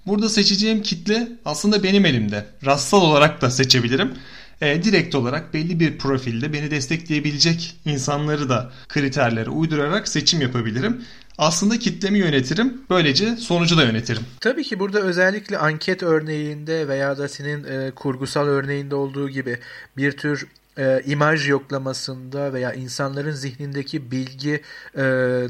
Burada 0.08 0.30
seçeceğim 0.30 0.82
kitle 0.82 1.28
aslında 1.46 1.84
benim 1.84 2.06
elimde. 2.06 2.46
Rastsal 2.66 3.02
olarak 3.02 3.42
da 3.42 3.50
seçebilirim. 3.50 4.14
E, 4.62 4.84
direkt 4.84 5.16
olarak 5.16 5.54
belli 5.54 5.80
bir 5.80 5.98
profilde 5.98 6.54
beni 6.54 6.72
destekleyebilecek 6.72 7.76
insanları 7.86 8.50
da 8.50 8.72
kriterlere 8.88 9.50
uydurarak 9.50 10.08
seçim 10.08 10.42
yapabilirim. 10.42 11.02
Aslında 11.38 11.80
kitlemi 11.80 12.20
yönetirim. 12.20 12.82
Böylece 12.90 13.38
sonucu 13.38 13.78
da 13.78 13.84
yönetirim. 13.84 14.24
Tabii 14.40 14.64
ki 14.64 14.80
burada 14.80 15.02
özellikle 15.02 15.58
anket 15.58 16.04
örneğinde 16.04 16.88
veya 16.88 17.18
da 17.18 17.28
senin 17.28 17.64
e, 17.64 17.92
kurgusal 17.92 18.48
örneğinde 18.48 18.96
olduğu 18.96 19.30
gibi 19.30 19.60
bir 19.98 20.12
tür 20.12 20.48
e, 20.78 21.02
imaj 21.06 21.50
yoklamasında 21.50 22.54
veya 22.54 22.74
insanların 22.74 23.32
zihnindeki 23.32 24.12
bilgi 24.12 24.62
e, 24.96 25.02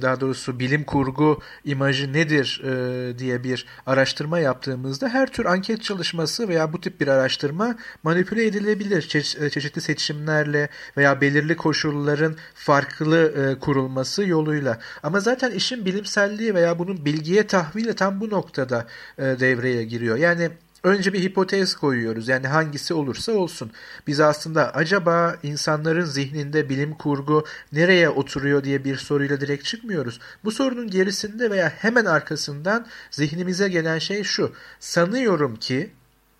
daha 0.01 0.21
doğrusu 0.21 0.59
bilim 0.59 0.83
kurgu 0.83 1.41
imajı 1.63 2.13
nedir 2.13 2.61
e, 2.65 3.19
diye 3.19 3.43
bir 3.43 3.65
araştırma 3.85 4.39
yaptığımızda 4.39 5.09
her 5.09 5.31
tür 5.31 5.45
anket 5.45 5.83
çalışması 5.83 6.47
veya 6.49 6.73
bu 6.73 6.81
tip 6.81 7.01
bir 7.01 7.07
araştırma 7.07 7.75
manipüle 8.03 8.45
edilebilir 8.45 9.01
çe- 9.01 9.45
e, 9.45 9.49
çeşitli 9.49 9.81
seçimlerle 9.81 10.69
veya 10.97 11.21
belirli 11.21 11.55
koşulların 11.55 12.35
farklı 12.53 13.33
e, 13.55 13.59
kurulması 13.59 14.25
yoluyla. 14.25 14.79
Ama 15.03 15.19
zaten 15.19 15.51
işin 15.51 15.85
bilimselliği 15.85 16.55
veya 16.55 16.79
bunun 16.79 17.05
bilgiye 17.05 17.47
tahvili 17.47 17.93
tam 17.93 18.21
bu 18.21 18.29
noktada 18.29 18.87
e, 19.17 19.23
devreye 19.23 19.83
giriyor. 19.83 20.17
Yani 20.17 20.49
önce 20.85 21.13
bir 21.13 21.19
hipotez 21.19 21.75
koyuyoruz. 21.75 22.27
Yani 22.27 22.47
hangisi 22.47 22.93
olursa 22.93 23.31
olsun. 23.31 23.71
Biz 24.07 24.19
aslında 24.19 24.73
acaba 24.73 25.37
insanların 25.43 26.05
zihninde 26.05 26.69
bilim 26.69 26.93
kurgu 26.93 27.45
nereye 27.71 28.09
oturuyor 28.09 28.63
diye 28.63 28.83
bir 28.83 28.95
soruyla 28.95 29.41
direkt 29.41 29.65
çıkmıyoruz. 29.65 30.19
Bu 30.43 30.51
sorunun 30.51 30.89
gerisinde 30.89 31.51
veya 31.51 31.69
hemen 31.69 32.05
arkasından 32.05 32.85
zihnimize 33.11 33.69
gelen 33.69 33.99
şey 33.99 34.23
şu. 34.23 34.53
Sanıyorum 34.79 35.55
ki 35.55 35.91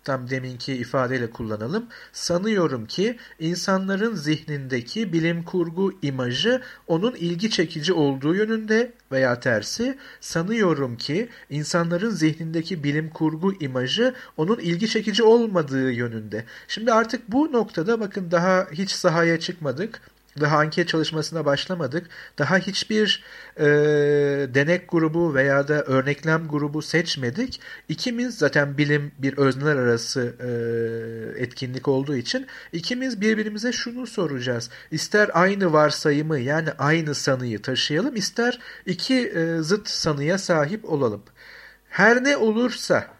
tam 0.06 0.30
deminki 0.30 0.74
ifadeyle 0.74 1.30
kullanalım. 1.30 1.86
Sanıyorum 2.12 2.86
ki 2.86 3.16
insanların 3.38 4.14
zihnindeki 4.14 5.12
bilim 5.12 5.42
kurgu 5.44 5.92
imajı 6.02 6.62
onun 6.86 7.14
ilgi 7.14 7.50
çekici 7.50 7.92
olduğu 7.92 8.34
yönünde 8.34 8.92
veya 9.12 9.40
tersi 9.40 9.98
sanıyorum 10.20 10.96
ki 10.96 11.28
insanların 11.50 12.10
zihnindeki 12.10 12.84
bilim 12.84 13.10
kurgu 13.10 13.54
imajı 13.60 14.14
onun 14.36 14.58
ilgi 14.58 14.88
çekici 14.88 15.22
olmadığı 15.22 15.92
yönünde. 15.92 16.44
Şimdi 16.68 16.92
artık 16.92 17.32
bu 17.32 17.52
noktada 17.52 18.00
bakın 18.00 18.30
daha 18.30 18.66
hiç 18.72 18.90
sahaya 18.90 19.40
çıkmadık. 19.40 20.00
Daha 20.40 20.58
anket 20.58 20.88
çalışmasına 20.88 21.44
başlamadık. 21.44 22.06
Daha 22.38 22.58
hiçbir 22.58 23.24
e, 23.56 23.64
denek 24.54 24.90
grubu 24.90 25.34
veya 25.34 25.68
da 25.68 25.82
örneklem 25.82 26.48
grubu 26.48 26.82
seçmedik. 26.82 27.60
İkimiz 27.88 28.38
zaten 28.38 28.78
bilim 28.78 29.12
bir 29.18 29.38
özneler 29.38 29.76
arası 29.76 30.34
e, 30.40 31.42
etkinlik 31.42 31.88
olduğu 31.88 32.16
için 32.16 32.46
ikimiz 32.72 33.20
birbirimize 33.20 33.72
şunu 33.72 34.06
soracağız. 34.06 34.70
İster 34.90 35.30
aynı 35.32 35.72
varsayımı 35.72 36.38
yani 36.38 36.68
aynı 36.78 37.14
sanıyı 37.14 37.62
taşıyalım 37.62 38.16
ister 38.16 38.60
iki 38.86 39.14
e, 39.14 39.62
zıt 39.62 39.88
sanıya 39.88 40.38
sahip 40.38 40.84
olalım. 40.84 41.22
Her 41.88 42.24
ne 42.24 42.36
olursa 42.36 43.15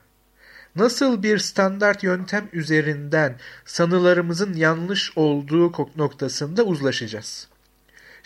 nasıl 0.77 1.23
bir 1.23 1.39
standart 1.39 2.03
yöntem 2.03 2.49
üzerinden 2.53 3.37
sanılarımızın 3.65 4.55
yanlış 4.55 5.13
olduğu 5.17 5.73
noktasında 5.97 6.65
uzlaşacağız. 6.65 7.49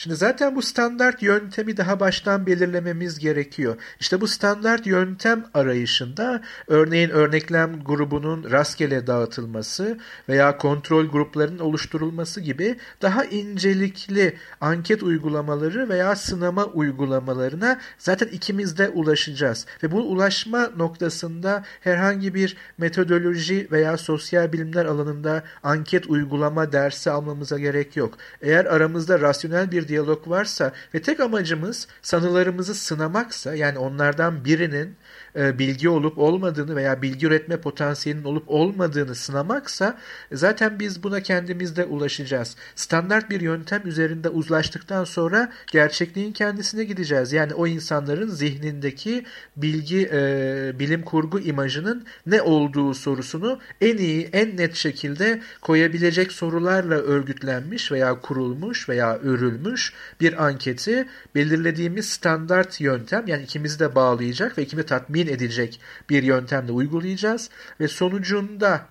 Şimdi 0.03 0.17
zaten 0.17 0.57
bu 0.57 0.63
standart 0.63 1.23
yöntemi 1.23 1.77
daha 1.77 2.01
baştan 2.01 2.47
belirlememiz 2.47 3.19
gerekiyor. 3.19 3.77
İşte 4.01 4.21
bu 4.21 4.29
standart 4.29 4.87
yöntem 4.87 5.45
arayışında 5.55 6.43
örneğin 6.67 7.11
örneklem 7.11 7.85
grubunun 7.85 8.51
rastgele 8.51 9.07
dağıtılması 9.07 9.99
veya 10.29 10.57
kontrol 10.57 11.07
gruplarının 11.07 11.59
oluşturulması 11.59 12.41
gibi 12.41 12.77
daha 13.03 13.25
incelikli 13.25 14.37
anket 14.61 15.03
uygulamaları 15.03 15.89
veya 15.89 16.17
sınama 16.17 16.65
uygulamalarına 16.65 17.81
zaten 17.99 18.29
ikimiz 18.29 18.79
de 18.79 18.89
ulaşacağız. 18.89 19.67
Ve 19.83 19.93
bu 19.93 20.01
ulaşma 20.01 20.71
noktasında 20.77 21.65
herhangi 21.81 22.35
bir 22.35 22.57
metodoloji 22.79 23.69
veya 23.73 23.97
sosyal 23.97 24.53
bilimler 24.53 24.85
alanında 24.85 25.43
anket 25.63 26.07
uygulama 26.07 26.73
dersi 26.73 27.11
almamıza 27.11 27.59
gerek 27.59 27.97
yok. 27.97 28.15
Eğer 28.43 28.65
aramızda 28.65 29.21
rasyonel 29.21 29.71
bir 29.71 29.90
diyalog 29.91 30.29
varsa 30.29 30.73
ve 30.95 31.03
tek 31.03 31.21
amacımız 31.21 31.89
sanılarımızı 32.03 32.75
sınamaksa 32.75 33.55
yani 33.55 33.79
onlardan 33.79 34.45
birinin 34.45 34.97
e, 35.37 35.59
bilgi 35.59 35.89
olup 35.89 36.19
olmadığını 36.19 36.77
veya 36.77 37.03
bilgi 37.03 37.27
üretme 37.27 37.57
potansiyelinin 37.57 38.25
olup 38.25 38.45
olmadığını 38.47 39.15
sınamaksa 39.15 39.99
zaten 40.33 40.79
biz 40.79 41.03
buna 41.03 41.21
kendimizde 41.21 41.85
ulaşacağız. 41.85 42.57
Standart 42.75 43.31
bir 43.31 43.41
yöntem 43.41 43.83
üzerinde 43.85 44.29
uzlaştıktan 44.29 45.05
sonra 45.05 45.53
gerçekliğin 45.73 46.33
kendisine 46.33 46.85
gideceğiz. 46.85 47.33
Yani 47.33 47.55
o 47.55 47.67
insanların 47.67 48.29
zihnindeki 48.29 49.25
bilgi, 49.57 50.11
e, 50.13 50.73
bilim 50.79 51.03
kurgu 51.03 51.41
imajının 51.41 52.05
ne 52.27 52.43
olduğu 52.43 52.95
sorusunu 52.95 53.59
en 53.81 53.97
iyi, 53.97 54.29
en 54.33 54.57
net 54.57 54.75
şekilde 54.75 55.41
koyabilecek 55.61 56.33
sorularla 56.33 56.95
örgütlenmiş 56.95 57.93
veya 57.93 58.21
kurulmuş 58.21 58.89
veya 58.89 59.19
örülmüş 59.19 59.93
bir 60.21 60.45
anketi 60.45 61.09
belirlediğimiz 61.35 62.09
standart 62.09 62.81
yöntem 62.81 63.27
yani 63.27 63.43
ikimizi 63.43 63.79
de 63.79 63.95
bağlayacak 63.95 64.59
ve 64.59 64.63
ikimizi 64.63 64.87
tatmin 64.87 65.20
edecek 65.27 65.81
bir 66.11 66.23
yöntemle 66.23 66.73
uygulayacağız 66.73 67.51
ve 67.81 67.89
sonucunda 67.89 68.87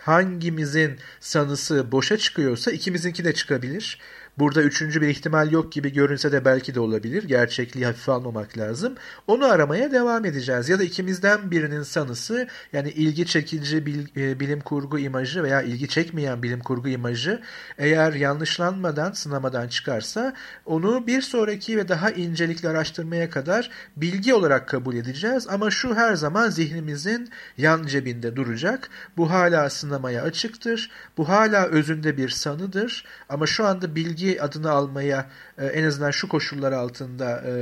hangimizin 0.00 0.98
sanısı 1.20 1.92
boşa 1.92 2.16
çıkıyorsa 2.16 2.70
ikimizinki 2.70 3.24
de 3.24 3.34
çıkabilir. 3.34 4.00
Burada 4.38 4.62
üçüncü 4.62 5.00
bir 5.00 5.08
ihtimal 5.08 5.52
yok 5.52 5.72
gibi 5.72 5.92
görünse 5.92 6.32
de 6.32 6.44
belki 6.44 6.74
de 6.74 6.80
olabilir. 6.80 7.22
Gerçekliği 7.22 7.86
hafife 7.86 8.12
almamak 8.12 8.58
lazım. 8.58 8.94
Onu 9.26 9.44
aramaya 9.44 9.92
devam 9.92 10.24
edeceğiz. 10.24 10.68
Ya 10.68 10.78
da 10.78 10.84
ikimizden 10.84 11.50
birinin 11.50 11.82
sanısı 11.82 12.48
yani 12.72 12.90
ilgi 12.90 13.26
çekici 13.26 13.76
e, 14.16 14.40
bilim 14.40 14.60
kurgu 14.60 14.98
imajı 14.98 15.42
veya 15.42 15.62
ilgi 15.62 15.88
çekmeyen 15.88 16.42
bilim 16.42 16.60
kurgu 16.60 16.88
imajı 16.88 17.40
eğer 17.78 18.12
yanlışlanmadan, 18.12 19.12
sınamadan 19.12 19.68
çıkarsa 19.68 20.34
onu 20.66 21.06
bir 21.06 21.22
sonraki 21.22 21.76
ve 21.76 21.88
daha 21.88 22.10
incelikli 22.10 22.68
araştırmaya 22.68 23.30
kadar 23.30 23.70
bilgi 23.96 24.34
olarak 24.34 24.68
kabul 24.68 24.96
edeceğiz. 24.96 25.46
Ama 25.48 25.70
şu 25.70 25.94
her 25.94 26.14
zaman 26.14 26.48
zihnimizin 26.48 27.28
yan 27.56 27.86
cebinde 27.86 28.36
duracak. 28.36 28.90
Bu 29.16 29.30
hala 29.30 29.70
sınamaya 29.70 30.22
açıktır. 30.22 30.90
Bu 31.16 31.28
hala 31.28 31.66
özünde 31.66 32.16
bir 32.16 32.28
sanıdır. 32.28 33.04
Ama 33.28 33.46
şu 33.46 33.66
anda 33.66 33.94
bilgi 33.94 34.23
bilgi 34.24 34.42
adını 34.42 34.70
almaya 34.70 35.26
e, 35.58 35.66
en 35.66 35.84
azından 35.84 36.10
şu 36.10 36.28
koşullar 36.28 36.72
altında 36.72 37.42
e, 37.46 37.52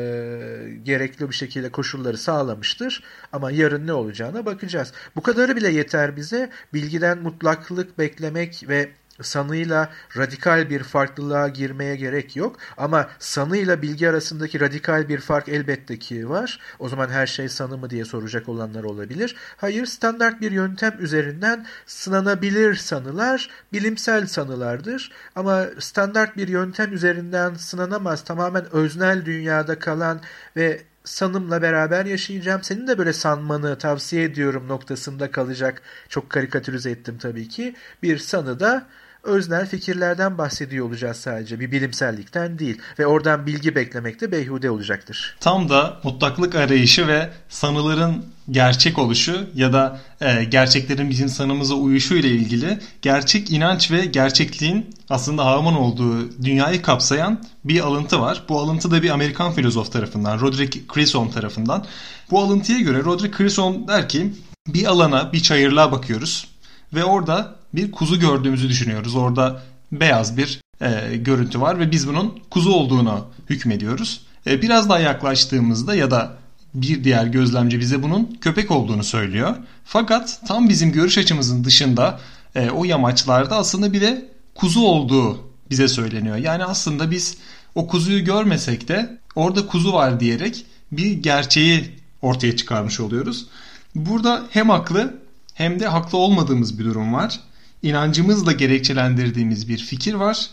gerekli 0.82 1.28
bir 1.28 1.34
şekilde 1.34 1.68
koşulları 1.68 2.18
sağlamıştır. 2.18 3.04
Ama 3.32 3.50
yarın 3.50 3.86
ne 3.86 3.92
olacağına 3.92 4.46
bakacağız. 4.46 4.92
Bu 5.16 5.22
kadarı 5.22 5.56
bile 5.56 5.68
yeter 5.68 6.16
bize. 6.16 6.50
Bilgiden 6.74 7.18
mutlaklık 7.18 7.98
beklemek 7.98 8.64
ve 8.68 8.90
sanıyla 9.20 9.90
radikal 10.16 10.70
bir 10.70 10.82
farklılığa 10.82 11.48
girmeye 11.48 11.96
gerek 11.96 12.36
yok. 12.36 12.56
Ama 12.76 13.08
sanıyla 13.18 13.82
bilgi 13.82 14.08
arasındaki 14.08 14.60
radikal 14.60 15.08
bir 15.08 15.20
fark 15.20 15.48
elbette 15.48 15.98
ki 15.98 16.28
var. 16.28 16.58
O 16.78 16.88
zaman 16.88 17.08
her 17.08 17.26
şey 17.26 17.48
sanı 17.48 17.78
mı 17.78 17.90
diye 17.90 18.04
soracak 18.04 18.48
olanlar 18.48 18.84
olabilir. 18.84 19.36
Hayır 19.56 19.86
standart 19.86 20.40
bir 20.40 20.52
yöntem 20.52 20.96
üzerinden 21.00 21.66
sınanabilir 21.86 22.74
sanılar 22.74 23.50
bilimsel 23.72 24.26
sanılardır. 24.26 25.12
Ama 25.36 25.66
standart 25.78 26.36
bir 26.36 26.48
yöntem 26.48 26.92
üzerinden 26.92 27.54
sınanamaz 27.54 28.24
tamamen 28.24 28.72
öznel 28.72 29.24
dünyada 29.24 29.78
kalan 29.78 30.20
ve 30.56 30.82
sanımla 31.04 31.62
beraber 31.62 32.06
yaşayacağım. 32.06 32.62
Senin 32.62 32.86
de 32.86 32.98
böyle 32.98 33.12
sanmanı 33.12 33.78
tavsiye 33.78 34.24
ediyorum 34.24 34.68
noktasında 34.68 35.30
kalacak. 35.30 35.82
Çok 36.08 36.30
karikatürize 36.30 36.90
ettim 36.90 37.18
tabii 37.18 37.48
ki. 37.48 37.74
Bir 38.02 38.18
sanı 38.18 38.60
da 38.60 38.86
öznel 39.22 39.66
fikirlerden 39.66 40.38
bahsediyor 40.38 40.86
olacağız 40.86 41.16
sadece. 41.16 41.60
Bir 41.60 41.72
bilimsellikten 41.72 42.58
değil. 42.58 42.78
Ve 42.98 43.06
oradan 43.06 43.46
bilgi 43.46 43.74
beklemek 43.74 44.20
de 44.20 44.32
beyhude 44.32 44.70
olacaktır. 44.70 45.36
Tam 45.40 45.68
da 45.68 46.00
mutlaklık 46.02 46.54
arayışı 46.54 47.06
ve 47.06 47.30
sanıların 47.48 48.24
gerçek 48.50 48.98
oluşu 48.98 49.46
ya 49.54 49.72
da 49.72 50.00
e, 50.20 50.44
gerçeklerin 50.44 51.10
bizim 51.10 51.28
sanımıza 51.28 51.74
uyuşu 51.74 52.14
ile 52.14 52.28
ilgili 52.28 52.78
gerçek 53.02 53.50
inanç 53.50 53.90
ve 53.90 54.04
gerçekliğin 54.04 54.90
aslında 55.10 55.44
haman 55.44 55.74
olduğu 55.74 56.42
dünyayı 56.42 56.82
kapsayan 56.82 57.42
bir 57.64 57.80
alıntı 57.80 58.20
var. 58.20 58.42
Bu 58.48 58.60
alıntı 58.60 58.90
da 58.90 59.02
bir 59.02 59.10
Amerikan 59.10 59.52
filozof 59.52 59.92
tarafından, 59.92 60.40
Roderick 60.40 60.80
Chisholm 60.94 61.30
tarafından. 61.30 61.86
Bu 62.30 62.40
alıntıya 62.40 62.80
göre 62.80 63.04
Roderick 63.04 63.44
Chisholm 63.44 63.88
der 63.88 64.08
ki 64.08 64.32
bir 64.66 64.86
alana, 64.86 65.32
bir 65.32 65.40
çayırlığa 65.40 65.92
bakıyoruz 65.92 66.48
ve 66.94 67.04
orada 67.04 67.61
bir 67.74 67.92
kuzu 67.92 68.20
gördüğümüzü 68.20 68.68
düşünüyoruz. 68.68 69.16
Orada 69.16 69.62
beyaz 69.92 70.36
bir 70.36 70.60
e, 70.80 71.16
görüntü 71.16 71.60
var 71.60 71.78
ve 71.78 71.90
biz 71.90 72.08
bunun 72.08 72.40
kuzu 72.50 72.70
olduğunu 72.70 73.26
hükmediyoruz. 73.50 74.20
E, 74.46 74.62
biraz 74.62 74.88
daha 74.88 74.98
yaklaştığımızda 74.98 75.94
ya 75.94 76.10
da 76.10 76.36
bir 76.74 77.04
diğer 77.04 77.26
gözlemci 77.26 77.80
bize 77.80 78.02
bunun 78.02 78.38
köpek 78.40 78.70
olduğunu 78.70 79.04
söylüyor. 79.04 79.56
Fakat 79.84 80.40
tam 80.48 80.68
bizim 80.68 80.92
görüş 80.92 81.18
açımızın 81.18 81.64
dışında 81.64 82.20
e, 82.54 82.70
o 82.70 82.84
yamaçlarda 82.84 83.56
aslında 83.56 83.92
bir 83.92 84.00
de 84.00 84.28
kuzu 84.54 84.80
olduğu 84.80 85.38
bize 85.70 85.88
söyleniyor. 85.88 86.36
Yani 86.36 86.64
aslında 86.64 87.10
biz 87.10 87.36
o 87.74 87.86
kuzuyu 87.86 88.24
görmesek 88.24 88.88
de 88.88 89.18
orada 89.34 89.66
kuzu 89.66 89.92
var 89.92 90.20
diyerek 90.20 90.66
bir 90.92 91.12
gerçeği 91.12 91.90
ortaya 92.22 92.56
çıkarmış 92.56 93.00
oluyoruz. 93.00 93.46
Burada 93.94 94.42
hem 94.50 94.70
haklı 94.70 95.18
hem 95.54 95.80
de 95.80 95.86
haklı 95.86 96.18
olmadığımız 96.18 96.78
bir 96.78 96.84
durum 96.84 97.14
var. 97.14 97.40
İnancımızla 97.82 98.52
gerekçelendirdiğimiz 98.52 99.68
bir 99.68 99.78
fikir 99.78 100.14
var. 100.14 100.50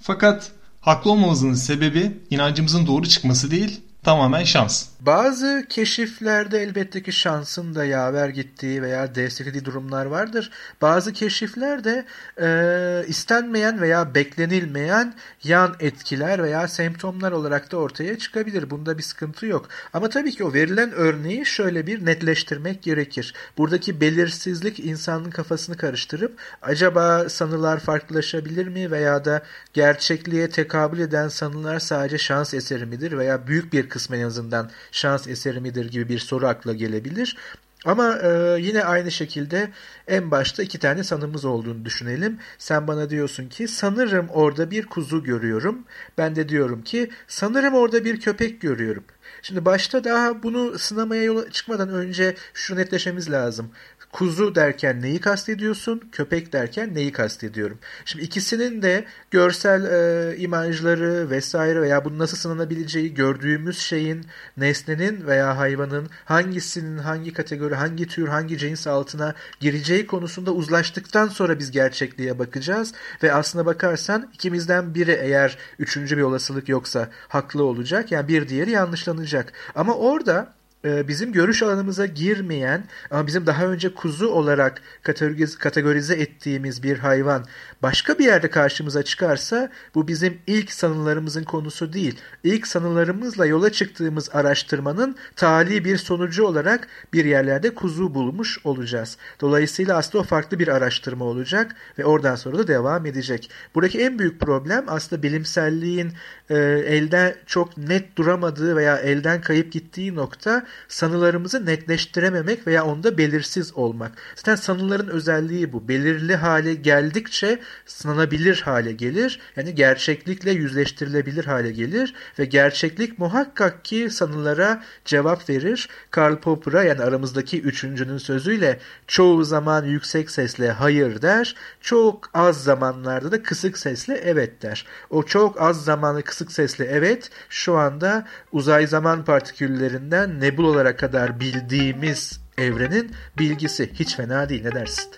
Fakat 0.00 0.52
haklı 0.80 1.10
olmamızın 1.10 1.54
sebebi 1.54 2.18
inancımızın 2.30 2.86
doğru 2.86 3.06
çıkması 3.08 3.50
değil, 3.50 3.80
tamamen 4.02 4.44
şans. 4.44 4.93
Bazı 5.06 5.66
keşiflerde 5.68 6.62
elbette 6.62 7.02
ki 7.02 7.12
şansın 7.12 7.74
da 7.74 7.84
yaver 7.84 8.28
gittiği 8.28 8.82
veya 8.82 9.14
desteklediği 9.14 9.64
durumlar 9.64 10.06
vardır. 10.06 10.50
Bazı 10.82 11.12
keşiflerde 11.12 12.04
e, 12.40 13.08
istenmeyen 13.08 13.80
veya 13.80 14.14
beklenilmeyen 14.14 15.14
yan 15.42 15.76
etkiler 15.80 16.42
veya 16.42 16.68
semptomlar 16.68 17.32
olarak 17.32 17.72
da 17.72 17.76
ortaya 17.76 18.18
çıkabilir. 18.18 18.70
Bunda 18.70 18.98
bir 18.98 19.02
sıkıntı 19.02 19.46
yok. 19.46 19.68
Ama 19.92 20.08
tabii 20.08 20.30
ki 20.30 20.44
o 20.44 20.52
verilen 20.52 20.92
örneği 20.92 21.46
şöyle 21.46 21.86
bir 21.86 22.06
netleştirmek 22.06 22.82
gerekir. 22.82 23.34
Buradaki 23.58 24.00
belirsizlik 24.00 24.80
insanın 24.80 25.30
kafasını 25.30 25.76
karıştırıp 25.76 26.38
acaba 26.62 27.28
sanılar 27.28 27.80
farklılaşabilir 27.80 28.66
mi 28.68 28.90
veya 28.90 29.24
da 29.24 29.42
gerçekliğe 29.72 30.50
tekabül 30.50 30.98
eden 30.98 31.28
sanılar 31.28 31.78
sadece 31.78 32.18
şans 32.18 32.54
eseri 32.54 32.86
midir 32.86 33.18
veya 33.18 33.46
büyük 33.46 33.72
bir 33.72 33.88
kısmı 33.88 34.16
en 34.16 34.24
azından 34.24 34.70
şans 34.94 35.28
eseri 35.28 35.60
midir 35.60 35.90
gibi 35.90 36.08
bir 36.08 36.18
soru 36.18 36.46
akla 36.46 36.72
gelebilir. 36.72 37.36
Ama 37.84 38.18
e, 38.18 38.56
yine 38.60 38.84
aynı 38.84 39.10
şekilde 39.10 39.70
en 40.08 40.30
başta 40.30 40.62
iki 40.62 40.78
tane 40.78 41.04
sanımız 41.04 41.44
olduğunu 41.44 41.84
düşünelim. 41.84 42.38
Sen 42.58 42.88
bana 42.88 43.10
diyorsun 43.10 43.48
ki 43.48 43.68
sanırım 43.68 44.28
orada 44.28 44.70
bir 44.70 44.86
kuzu 44.86 45.22
görüyorum. 45.22 45.84
Ben 46.18 46.36
de 46.36 46.48
diyorum 46.48 46.82
ki 46.82 47.10
sanırım 47.28 47.74
orada 47.74 48.04
bir 48.04 48.20
köpek 48.20 48.60
görüyorum. 48.60 49.04
Şimdi 49.42 49.64
başta 49.64 50.04
daha 50.04 50.42
bunu 50.42 50.78
sınamaya 50.78 51.22
yola 51.22 51.50
çıkmadan 51.50 51.88
önce 51.88 52.34
şu 52.54 52.76
netleşmemiz 52.76 53.30
lazım. 53.30 53.70
Kuzu 54.14 54.54
derken 54.54 55.02
neyi 55.02 55.20
kastediyorsun? 55.20 56.02
Köpek 56.12 56.52
derken 56.52 56.94
neyi 56.94 57.12
kastediyorum? 57.12 57.78
Şimdi 58.04 58.24
ikisinin 58.24 58.82
de 58.82 59.04
görsel 59.30 59.84
e, 59.84 60.36
imajları 60.36 61.30
vesaire 61.30 61.82
veya 61.82 62.04
bunu 62.04 62.18
nasıl 62.18 62.36
sınanabileceği 62.36 63.14
gördüğümüz 63.14 63.78
şeyin, 63.78 64.26
nesnenin 64.56 65.26
veya 65.26 65.58
hayvanın 65.58 66.08
hangisinin 66.24 66.98
hangi 66.98 67.32
kategori, 67.32 67.74
hangi 67.74 68.06
tür, 68.06 68.28
hangi 68.28 68.58
cins 68.58 68.86
altına 68.86 69.34
gireceği 69.60 70.06
konusunda 70.06 70.52
uzlaştıktan 70.52 71.28
sonra 71.28 71.58
biz 71.58 71.70
gerçekliğe 71.70 72.38
bakacağız. 72.38 72.92
Ve 73.22 73.32
aslına 73.32 73.66
bakarsan 73.66 74.30
ikimizden 74.34 74.94
biri 74.94 75.18
eğer 75.22 75.58
üçüncü 75.78 76.16
bir 76.16 76.22
olasılık 76.22 76.68
yoksa 76.68 77.08
haklı 77.28 77.64
olacak. 77.64 78.12
Yani 78.12 78.28
bir 78.28 78.48
diğeri 78.48 78.70
yanlışlanacak. 78.70 79.52
Ama 79.74 79.94
orada 79.94 80.54
bizim 80.84 81.32
görüş 81.32 81.62
alanımıza 81.62 82.06
girmeyen 82.06 82.84
ama 83.10 83.26
bizim 83.26 83.46
daha 83.46 83.66
önce 83.66 83.94
kuzu 83.94 84.28
olarak 84.28 84.82
kategorize, 85.02 85.58
kategorize 85.58 86.14
ettiğimiz 86.14 86.82
bir 86.82 86.98
hayvan 86.98 87.44
başka 87.82 88.18
bir 88.18 88.24
yerde 88.24 88.50
karşımıza 88.50 89.02
çıkarsa 89.02 89.70
bu 89.94 90.08
bizim 90.08 90.38
ilk 90.46 90.72
sanılarımızın 90.72 91.44
konusu 91.44 91.92
değil. 91.92 92.20
İlk 92.44 92.66
sanılarımızla 92.66 93.46
yola 93.46 93.72
çıktığımız 93.72 94.30
araştırmanın 94.32 95.16
tali 95.36 95.84
bir 95.84 95.96
sonucu 95.96 96.44
olarak 96.44 96.88
bir 97.12 97.24
yerlerde 97.24 97.74
kuzu 97.74 98.14
bulmuş 98.14 98.58
olacağız. 98.64 99.16
Dolayısıyla 99.40 99.96
aslında 99.96 100.22
o 100.22 100.26
farklı 100.26 100.58
bir 100.58 100.68
araştırma 100.68 101.24
olacak 101.24 101.76
ve 101.98 102.04
oradan 102.04 102.34
sonra 102.34 102.58
da 102.58 102.68
devam 102.68 103.06
edecek. 103.06 103.50
Buradaki 103.74 104.00
en 104.00 104.18
büyük 104.18 104.40
problem 104.40 104.84
aslında 104.86 105.22
bilimselliğin 105.22 106.12
e, 106.50 106.54
elden 106.86 107.34
çok 107.46 107.78
net 107.78 108.16
duramadığı 108.16 108.76
veya 108.76 108.96
elden 108.96 109.40
kayıp 109.40 109.72
gittiği 109.72 110.14
nokta 110.14 110.66
sanılarımızı 110.88 111.66
netleştirememek 111.66 112.66
veya 112.66 112.84
onda 112.84 113.18
belirsiz 113.18 113.74
olmak. 113.74 114.12
Zaten 114.36 114.54
sanıların 114.54 115.08
özelliği 115.08 115.72
bu. 115.72 115.88
Belirli 115.88 116.36
hale 116.36 116.74
geldikçe 116.74 117.60
sınanabilir 117.86 118.60
hale 118.60 118.92
gelir. 118.92 119.40
Yani 119.56 119.74
gerçeklikle 119.74 120.50
yüzleştirilebilir 120.50 121.44
hale 121.44 121.72
gelir 121.72 122.14
ve 122.38 122.44
gerçeklik 122.44 123.18
muhakkak 123.18 123.84
ki 123.84 124.08
sanılara 124.10 124.82
cevap 125.04 125.48
verir. 125.48 125.88
Karl 126.10 126.36
Popper'a 126.36 126.82
yani 126.82 127.02
aramızdaki 127.02 127.62
üçüncünün 127.62 128.18
sözüyle 128.18 128.78
çoğu 129.06 129.44
zaman 129.44 129.84
yüksek 129.84 130.30
sesle 130.30 130.70
hayır 130.70 131.22
der, 131.22 131.56
çok 131.80 132.30
az 132.34 132.64
zamanlarda 132.64 133.32
da 133.32 133.42
kısık 133.42 133.78
sesle 133.78 134.14
evet 134.14 134.62
der. 134.62 134.86
O 135.10 135.22
çok 135.22 135.60
az 135.62 135.84
zamanı 135.84 136.22
kısık 136.22 136.52
sesle 136.52 136.84
evet 136.84 137.30
şu 137.48 137.76
anda 137.76 138.26
uzay 138.52 138.86
zaman 138.86 139.24
partiküllerinden 139.24 140.40
nebulalara 140.64 140.96
kadar 140.96 141.40
bildiğimiz 141.40 142.40
evrenin 142.58 143.12
bilgisi 143.38 143.92
hiç 143.94 144.16
fena 144.16 144.48
değil 144.48 144.64
ne 144.64 144.72
dersin? 144.72 145.10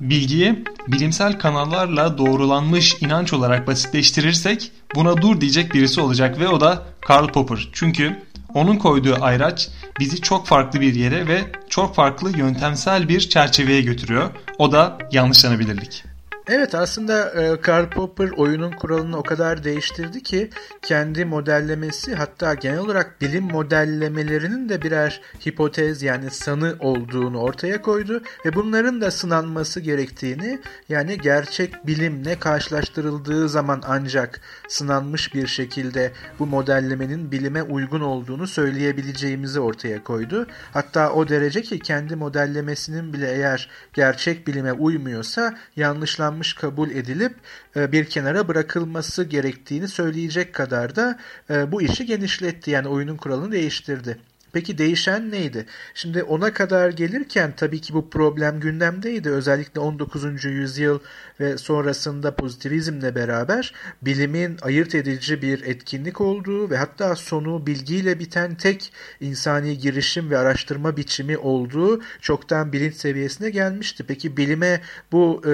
Bilgiyi 0.00 0.64
bilimsel 0.88 1.38
kanallarla 1.38 2.18
doğrulanmış 2.18 3.02
inanç 3.02 3.32
olarak 3.32 3.66
basitleştirirsek 3.66 4.72
buna 4.94 5.16
dur 5.22 5.40
diyecek 5.40 5.74
birisi 5.74 6.00
olacak 6.00 6.38
ve 6.40 6.48
o 6.48 6.60
da 6.60 6.82
Karl 7.00 7.28
Popper. 7.28 7.68
Çünkü 7.72 8.22
onun 8.54 8.76
koyduğu 8.76 9.16
ayraç 9.20 9.68
bizi 10.00 10.20
çok 10.20 10.46
farklı 10.46 10.80
bir 10.80 10.94
yere 10.94 11.28
ve 11.28 11.40
çok 11.68 11.94
farklı 11.94 12.38
yöntemsel 12.38 13.08
bir 13.08 13.20
çerçeveye 13.20 13.80
götürüyor. 13.82 14.30
O 14.58 14.72
da 14.72 14.98
yanlışlanabilirlik. 15.12 16.13
Evet 16.48 16.74
aslında 16.74 17.30
e, 17.30 17.60
Karl 17.60 17.90
Popper 17.90 18.30
oyunun 18.30 18.70
kuralını 18.70 19.18
o 19.18 19.22
kadar 19.22 19.64
değiştirdi 19.64 20.22
ki 20.22 20.50
kendi 20.82 21.24
modellemesi 21.24 22.14
hatta 22.14 22.54
genel 22.54 22.78
olarak 22.78 23.20
bilim 23.20 23.44
modellemelerinin 23.44 24.68
de 24.68 24.82
birer 24.82 25.20
hipotez 25.46 26.02
yani 26.02 26.30
sanı 26.30 26.76
olduğunu 26.80 27.40
ortaya 27.40 27.82
koydu 27.82 28.22
ve 28.46 28.54
bunların 28.54 29.00
da 29.00 29.10
sınanması 29.10 29.80
gerektiğini 29.80 30.60
yani 30.88 31.18
gerçek 31.18 31.86
bilimle 31.86 32.38
karşılaştırıldığı 32.38 33.48
zaman 33.48 33.82
ancak 33.86 34.40
sınanmış 34.68 35.34
bir 35.34 35.46
şekilde 35.46 36.12
bu 36.38 36.46
modellemenin 36.46 37.32
bilime 37.32 37.62
uygun 37.62 38.00
olduğunu 38.00 38.46
söyleyebileceğimizi 38.46 39.60
ortaya 39.60 40.04
koydu. 40.04 40.46
Hatta 40.72 41.12
o 41.12 41.28
derece 41.28 41.62
ki 41.62 41.78
kendi 41.78 42.16
modellemesinin 42.16 43.12
bile 43.12 43.32
eğer 43.32 43.68
gerçek 43.92 44.46
bilime 44.46 44.72
uymuyorsa 44.72 45.54
yanlışlanmış 45.76 46.33
yanlış 46.34 46.52
kabul 46.52 46.90
edilip 46.90 47.34
e, 47.76 47.92
bir 47.92 48.04
kenara 48.04 48.48
bırakılması 48.48 49.24
gerektiğini 49.24 49.88
söyleyecek 49.88 50.52
kadar 50.52 50.96
da 50.96 51.18
e, 51.50 51.72
bu 51.72 51.82
işi 51.82 52.06
genişletti. 52.06 52.70
Yani 52.70 52.88
oyunun 52.88 53.16
kuralını 53.16 53.52
değiştirdi. 53.52 54.18
Peki 54.54 54.78
değişen 54.78 55.30
neydi? 55.30 55.66
Şimdi 55.94 56.22
ona 56.22 56.52
kadar 56.52 56.90
gelirken 56.90 57.52
tabii 57.56 57.80
ki 57.80 57.94
bu 57.94 58.10
problem 58.10 58.60
gündemdeydi. 58.60 59.30
Özellikle 59.30 59.80
19. 59.80 60.44
yüzyıl 60.44 60.98
ve 61.40 61.58
sonrasında 61.58 62.36
pozitivizmle 62.36 63.14
beraber 63.14 63.74
bilimin 64.02 64.56
ayırt 64.62 64.94
edici 64.94 65.42
bir 65.42 65.62
etkinlik 65.62 66.20
olduğu 66.20 66.70
ve 66.70 66.76
hatta 66.76 67.16
sonu 67.16 67.66
bilgiyle 67.66 68.18
biten 68.18 68.54
tek 68.54 68.92
insani 69.20 69.78
girişim 69.78 70.30
ve 70.30 70.38
araştırma 70.38 70.96
biçimi 70.96 71.38
olduğu 71.38 72.00
çoktan 72.20 72.72
bilinç 72.72 72.94
seviyesine 72.94 73.50
gelmişti. 73.50 74.04
Peki 74.08 74.36
bilime 74.36 74.80
bu 75.12 75.42
e, 75.46 75.50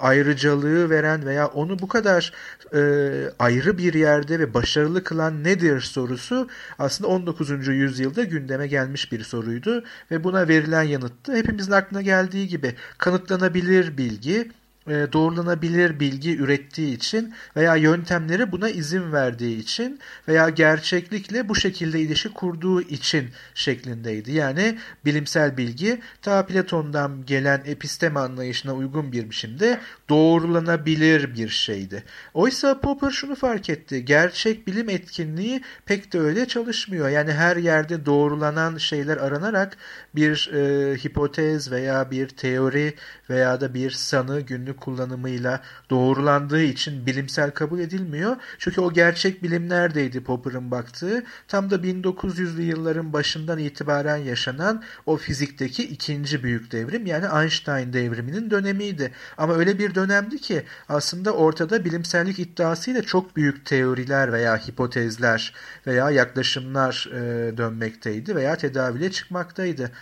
ayrıcalığı 0.00 0.90
veren 0.90 1.26
veya 1.26 1.46
onu 1.46 1.78
bu 1.78 1.88
kadar 1.88 2.32
e, 2.74 2.80
ayrı 3.38 3.78
bir 3.78 3.94
yerde 3.94 4.38
ve 4.38 4.54
başarılı 4.54 5.04
kılan 5.04 5.44
nedir 5.44 5.80
sorusu 5.80 6.48
aslında 6.78 7.10
19. 7.10 7.68
yüzyılda 7.68 8.24
gündeme 8.42 8.66
gelmiş 8.66 9.12
bir 9.12 9.24
soruydu 9.24 9.84
ve 10.10 10.24
buna 10.24 10.48
verilen 10.48 10.82
yanıttı. 10.82 11.36
Hepimizin 11.36 11.72
aklına 11.72 12.02
geldiği 12.02 12.48
gibi 12.48 12.74
kanıtlanabilir 12.98 13.98
bilgi, 13.98 14.50
e, 14.86 15.06
doğrulanabilir 15.12 16.00
bilgi 16.00 16.36
ürettiği 16.36 16.96
için 16.96 17.34
veya 17.56 17.76
yöntemleri 17.76 18.52
buna 18.52 18.68
izin 18.68 19.12
verdiği 19.12 19.58
için 19.58 20.00
veya 20.28 20.48
gerçeklikle 20.48 21.48
bu 21.48 21.54
şekilde 21.54 22.00
ilişki 22.00 22.28
kurduğu 22.28 22.82
için 22.82 23.30
şeklindeydi. 23.54 24.32
Yani 24.32 24.78
bilimsel 25.04 25.56
bilgi 25.56 26.00
ta 26.22 26.46
Platon'dan 26.46 27.26
gelen 27.26 27.62
episteme 27.66 28.20
anlayışına 28.20 28.74
uygun 28.74 29.12
bir 29.12 29.30
biçimde 29.30 29.80
doğrulanabilir 30.12 31.34
bir 31.34 31.48
şeydi. 31.48 32.04
Oysa 32.34 32.80
Popper 32.80 33.10
şunu 33.10 33.34
fark 33.34 33.70
etti. 33.70 34.04
Gerçek 34.04 34.66
bilim 34.66 34.88
etkinliği 34.88 35.62
pek 35.86 36.12
de 36.12 36.20
öyle 36.20 36.48
çalışmıyor. 36.48 37.08
Yani 37.08 37.32
her 37.32 37.56
yerde 37.56 38.06
doğrulanan 38.06 38.76
şeyler 38.76 39.16
aranarak 39.16 39.76
bir 40.14 40.50
e, 40.54 40.96
hipotez 40.96 41.70
veya 41.70 42.10
bir 42.10 42.28
teori 42.28 42.94
veya 43.30 43.60
da 43.60 43.74
bir 43.74 43.90
sanı 43.90 44.40
günlük 44.40 44.80
kullanımıyla 44.80 45.60
doğrulandığı 45.90 46.62
için 46.62 47.06
bilimsel 47.06 47.50
kabul 47.50 47.78
edilmiyor. 47.78 48.36
Çünkü 48.58 48.80
o 48.80 48.92
gerçek 48.92 49.42
bilim 49.42 49.68
neredeydi 49.68 50.24
Popper'ın 50.24 50.70
baktığı? 50.70 51.24
Tam 51.48 51.70
da 51.70 51.76
1900'lü 51.76 52.62
yılların 52.62 53.12
başından 53.12 53.58
itibaren 53.58 54.16
yaşanan 54.16 54.82
o 55.06 55.16
fizikteki 55.16 55.84
ikinci 55.84 56.42
büyük 56.42 56.72
devrim 56.72 57.06
yani 57.06 57.42
Einstein 57.42 57.92
devriminin 57.92 58.50
dönemiydi. 58.50 59.12
Ama 59.38 59.54
öyle 59.54 59.78
bir 59.78 59.94
dönemdi 60.08 60.38
ki 60.38 60.62
aslında 60.88 61.32
ortada 61.32 61.84
bilimsellik 61.84 62.38
iddiasıyla 62.38 63.02
çok 63.02 63.36
büyük 63.36 63.66
teoriler 63.66 64.32
veya 64.32 64.56
hipotezler 64.56 65.54
veya 65.86 66.10
yaklaşımlar 66.10 67.08
dönmekteydi 67.56 68.36
veya 68.36 68.56
tedavüle 68.56 69.10
çıkmaktaydı. 69.10 69.92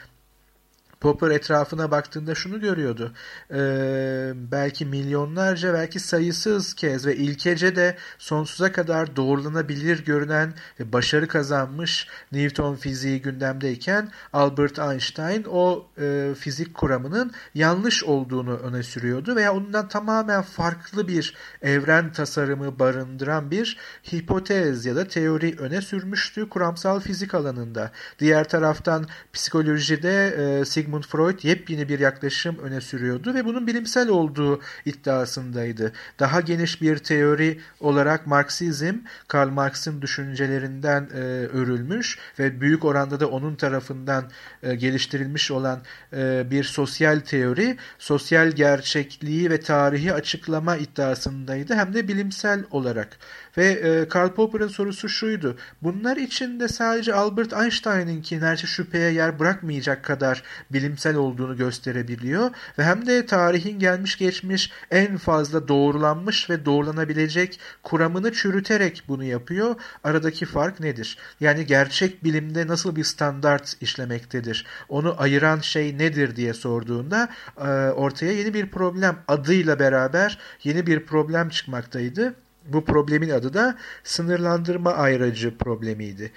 Popper 1.01 1.31
etrafına 1.31 1.91
baktığında 1.91 2.35
şunu 2.35 2.61
görüyordu. 2.61 3.13
Ee, 3.51 4.33
belki 4.35 4.87
milyonlarca, 4.87 5.75
belki 5.75 6.01
sayısız 6.01 6.75
kez 6.75 7.07
ve 7.07 7.17
ilkece 7.17 7.77
de 7.77 7.97
sonsuza 8.19 8.73
kadar 8.73 9.17
doğrulanabilir 9.17 10.05
görünen 10.05 10.55
ve 10.81 10.93
başarı 10.93 11.29
kazanmış 11.29 12.07
Newton 12.33 12.75
fiziği 12.75 13.23
gündemdeyken 13.23 14.09
Albert 14.33 14.79
Einstein 14.79 15.45
o 15.51 15.87
e, 16.01 16.35
fizik 16.39 16.75
kuramının 16.75 17.33
yanlış 17.55 18.05
olduğunu 18.05 18.57
öne 18.57 18.83
sürüyordu 18.83 19.37
veya 19.37 19.55
ondan 19.55 19.89
tamamen 19.89 20.43
farklı 20.43 21.09
bir 21.09 21.35
evren 21.63 22.13
tasarımı 22.13 22.79
barındıran 22.79 23.51
bir 23.51 23.79
hipotez 24.13 24.87
ya 24.87 24.97
da 24.97 25.09
teori 25.09 25.57
öne 25.59 25.81
sürmüştü 25.81 26.49
kuramsal 26.49 27.01
fizik 27.01 27.35
alanında. 27.35 27.91
Diğer 28.19 28.49
taraftan 28.49 29.07
psikolojide 29.33 30.27
e, 30.29 30.65
Sigmund 30.65 30.90
Sigmund 30.91 31.05
Freud 31.05 31.45
yepyeni 31.45 31.89
bir 31.89 31.99
yaklaşım 31.99 32.59
öne 32.59 32.81
sürüyordu 32.81 33.35
ve 33.35 33.45
bunun 33.45 33.67
bilimsel 33.67 34.09
olduğu 34.09 34.61
iddiasındaydı. 34.85 35.93
Daha 36.19 36.41
geniş 36.41 36.83
bir 36.83 36.99
teori 36.99 37.61
olarak 37.81 38.27
Marksizm, 38.27 38.95
Karl 39.29 39.49
Marx'ın 39.49 40.03
düşüncelerinden 40.03 41.09
e, 41.15 41.19
örülmüş 41.47 42.19
ve 42.39 42.61
büyük 42.61 42.85
oranda 42.85 43.21
da 43.21 43.31
onun 43.31 43.55
tarafından 43.55 44.31
e, 44.63 44.75
geliştirilmiş 44.75 45.51
olan 45.51 45.83
e, 46.13 46.51
bir 46.51 46.65
sosyal 46.65 47.21
teori, 47.21 47.77
sosyal 47.99 48.51
gerçekliği 48.51 49.51
ve 49.51 49.61
tarihi 49.61 50.13
açıklama 50.13 50.77
iddiasındaydı 50.77 51.75
hem 51.75 51.95
de 51.95 52.09
bilimsel 52.09 52.65
olarak. 52.71 53.19
Ve 53.57 53.67
e, 53.67 54.09
Karl 54.09 54.29
Popper'ın 54.29 54.69
sorusu 54.69 55.09
şuydu. 55.09 55.57
Bunlar 55.83 56.17
içinde 56.17 56.69
sadece 56.69 57.15
Albert 57.15 57.53
Einstein'ınki 57.53 58.41
neredeyse 58.41 58.67
şüpheye 58.67 59.13
yer 59.13 59.39
bırakmayacak 59.39 60.05
kadar 60.05 60.43
bilimsel 60.71 61.17
olduğunu 61.17 61.57
gösterebiliyor. 61.57 62.51
Ve 62.79 62.85
hem 62.85 63.07
de 63.07 63.27
tarihin 63.27 63.79
gelmiş 63.79 64.19
geçmiş 64.19 64.71
en 64.91 65.17
fazla 65.17 65.69
doğrulanmış 65.69 66.51
ve 66.51 66.65
doğrulanabilecek 66.65 67.61
kuramını 67.83 68.33
çürüterek 68.33 69.03
bunu 69.09 69.25
yapıyor. 69.25 69.75
Aradaki 70.05 70.47
fark 70.47 70.81
nedir? 70.81 71.19
Yani 71.41 71.67
gerçek 71.67 72.25
bilimde 72.25 72.67
nasıl 72.67 72.97
bir 72.97 73.05
standart 73.05 73.77
işlemektedir? 73.81 74.67
Onu 74.89 75.15
ayıran 75.19 75.59
şey 75.61 75.99
nedir 75.99 76.37
diye 76.37 76.55
sorduğunda 76.55 77.29
e, 77.57 77.69
ortaya 77.91 78.33
yeni 78.33 78.55
bir 78.55 78.71
problem 78.71 79.19
adıyla 79.29 79.79
beraber 79.79 80.39
yeni 80.65 80.87
bir 80.87 81.07
problem 81.07 81.49
çıkmaktaydı. 81.49 82.35
Bu 82.73 82.85
problemin 82.85 83.31
adı 83.31 83.55
da 83.55 83.77
sınırlandırma 84.05 84.93
ayracı 84.93 85.59
problemiydi. 85.59 86.33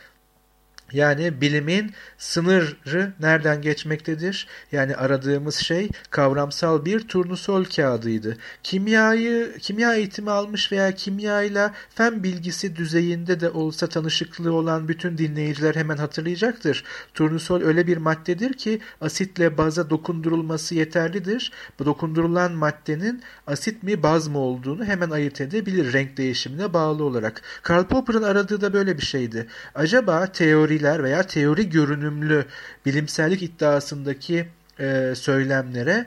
Yani 0.93 1.41
bilimin 1.41 1.91
sınırı 2.17 3.13
nereden 3.19 3.61
geçmektedir? 3.61 4.47
Yani 4.71 4.95
aradığımız 4.95 5.55
şey 5.55 5.89
kavramsal 6.09 6.85
bir 6.85 6.99
turnusol 6.99 7.65
kağıdıydı. 7.65 8.37
Kimyayı, 8.63 9.57
kimya 9.59 9.95
eğitimi 9.95 10.31
almış 10.31 10.71
veya 10.71 10.91
kimyayla 10.91 11.73
fen 11.95 12.23
bilgisi 12.23 12.75
düzeyinde 12.75 13.39
de 13.39 13.49
olsa 13.49 13.87
tanışıklığı 13.87 14.53
olan 14.53 14.87
bütün 14.87 15.17
dinleyiciler 15.17 15.75
hemen 15.75 15.97
hatırlayacaktır. 15.97 16.83
Turnusol 17.13 17.61
öyle 17.61 17.87
bir 17.87 17.97
maddedir 17.97 18.53
ki 18.53 18.79
asitle 19.01 19.57
baza 19.57 19.89
dokundurulması 19.89 20.75
yeterlidir. 20.75 21.51
Bu 21.79 21.85
dokundurulan 21.85 22.51
maddenin 22.51 23.23
asit 23.47 23.83
mi 23.83 24.03
baz 24.03 24.27
mı 24.27 24.37
olduğunu 24.37 24.85
hemen 24.85 25.09
ayırt 25.09 25.41
edebilir 25.41 25.93
renk 25.93 26.17
değişimine 26.17 26.73
bağlı 26.73 27.03
olarak. 27.03 27.41
Karl 27.63 27.83
Popper'ın 27.83 28.23
aradığı 28.23 28.61
da 28.61 28.73
böyle 28.73 28.97
bir 28.97 29.05
şeydi. 29.05 29.47
Acaba 29.75 30.31
teori 30.31 30.82
teoriler 30.83 31.03
veya 31.03 31.23
teori 31.23 31.69
görünümlü 31.69 32.45
bilimsellik 32.85 33.41
iddiasındaki 33.43 34.45
e, 34.79 35.13
söylemlere 35.15 36.05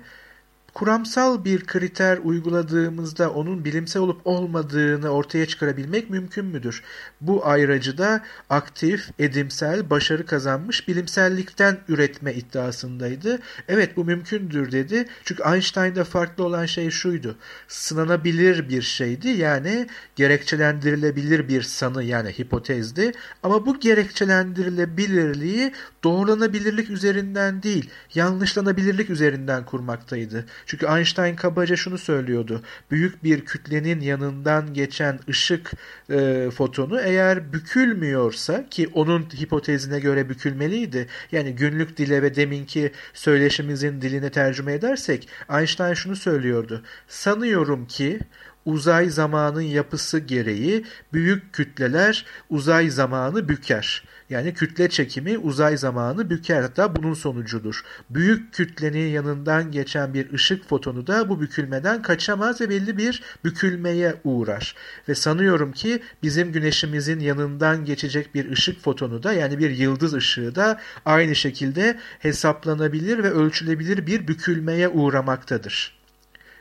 kuramsal 0.76 1.44
bir 1.44 1.66
kriter 1.66 2.18
uyguladığımızda 2.24 3.30
onun 3.30 3.64
bilimsel 3.64 4.02
olup 4.02 4.20
olmadığını 4.26 5.08
ortaya 5.08 5.46
çıkarabilmek 5.46 6.10
mümkün 6.10 6.44
müdür? 6.44 6.82
Bu 7.20 7.46
ayracı 7.46 8.20
aktif, 8.50 9.10
edimsel, 9.18 9.90
başarı 9.90 10.26
kazanmış 10.26 10.88
bilimsellikten 10.88 11.78
üretme 11.88 12.34
iddiasındaydı. 12.34 13.38
Evet 13.68 13.96
bu 13.96 14.04
mümkündür 14.04 14.72
dedi. 14.72 15.06
Çünkü 15.24 15.42
Einstein'da 15.42 16.04
farklı 16.04 16.44
olan 16.44 16.66
şey 16.66 16.90
şuydu. 16.90 17.36
Sınanabilir 17.68 18.68
bir 18.68 18.82
şeydi 18.82 19.28
yani 19.28 19.86
gerekçelendirilebilir 20.16 21.48
bir 21.48 21.62
sanı 21.62 22.04
yani 22.04 22.38
hipotezdi. 22.38 23.12
Ama 23.42 23.66
bu 23.66 23.80
gerekçelendirilebilirliği 23.80 25.72
doğrulanabilirlik 26.04 26.90
üzerinden 26.90 27.62
değil 27.62 27.90
yanlışlanabilirlik 28.14 29.10
üzerinden 29.10 29.64
kurmaktaydı. 29.64 30.46
Çünkü 30.66 30.86
Einstein 30.86 31.36
kabaca 31.36 31.76
şunu 31.76 31.98
söylüyordu. 31.98 32.62
Büyük 32.90 33.24
bir 33.24 33.44
kütlenin 33.44 34.00
yanından 34.00 34.74
geçen 34.74 35.20
ışık 35.28 35.72
e, 36.10 36.48
fotonu 36.50 37.00
eğer 37.00 37.52
bükülmüyorsa 37.52 38.68
ki 38.68 38.88
onun 38.94 39.22
hipotezine 39.22 40.00
göre 40.00 40.28
bükülmeliydi. 40.28 41.06
Yani 41.32 41.54
günlük 41.54 41.96
dile 41.96 42.22
ve 42.22 42.34
deminki 42.34 42.92
söyleşimizin 43.14 44.00
diline 44.00 44.30
tercüme 44.30 44.72
edersek 44.72 45.28
Einstein 45.50 45.94
şunu 45.94 46.16
söylüyordu. 46.16 46.82
Sanıyorum 47.08 47.86
ki 47.86 48.20
uzay 48.66 49.10
zamanın 49.10 49.60
yapısı 49.60 50.18
gereği 50.18 50.84
büyük 51.12 51.52
kütleler 51.52 52.24
uzay 52.50 52.90
zamanı 52.90 53.48
büker. 53.48 54.04
Yani 54.30 54.54
kütle 54.54 54.88
çekimi 54.88 55.38
uzay 55.38 55.76
zamanı 55.76 56.30
büker 56.30 56.62
hatta 56.62 56.96
bunun 56.96 57.14
sonucudur. 57.14 57.82
Büyük 58.10 58.54
kütlenin 58.54 59.08
yanından 59.08 59.72
geçen 59.72 60.14
bir 60.14 60.32
ışık 60.32 60.68
fotonu 60.68 61.06
da 61.06 61.28
bu 61.28 61.40
bükülmeden 61.40 62.02
kaçamaz 62.02 62.60
ve 62.60 62.70
belli 62.70 62.98
bir 62.98 63.22
bükülmeye 63.44 64.14
uğrar. 64.24 64.74
Ve 65.08 65.14
sanıyorum 65.14 65.72
ki 65.72 66.02
bizim 66.22 66.52
güneşimizin 66.52 67.20
yanından 67.20 67.84
geçecek 67.84 68.34
bir 68.34 68.50
ışık 68.50 68.82
fotonu 68.82 69.22
da 69.22 69.32
yani 69.32 69.58
bir 69.58 69.70
yıldız 69.70 70.14
ışığı 70.14 70.54
da 70.54 70.80
aynı 71.04 71.34
şekilde 71.34 71.98
hesaplanabilir 72.18 73.22
ve 73.22 73.30
ölçülebilir 73.30 74.06
bir 74.06 74.28
bükülmeye 74.28 74.88
uğramaktadır. 74.88 75.95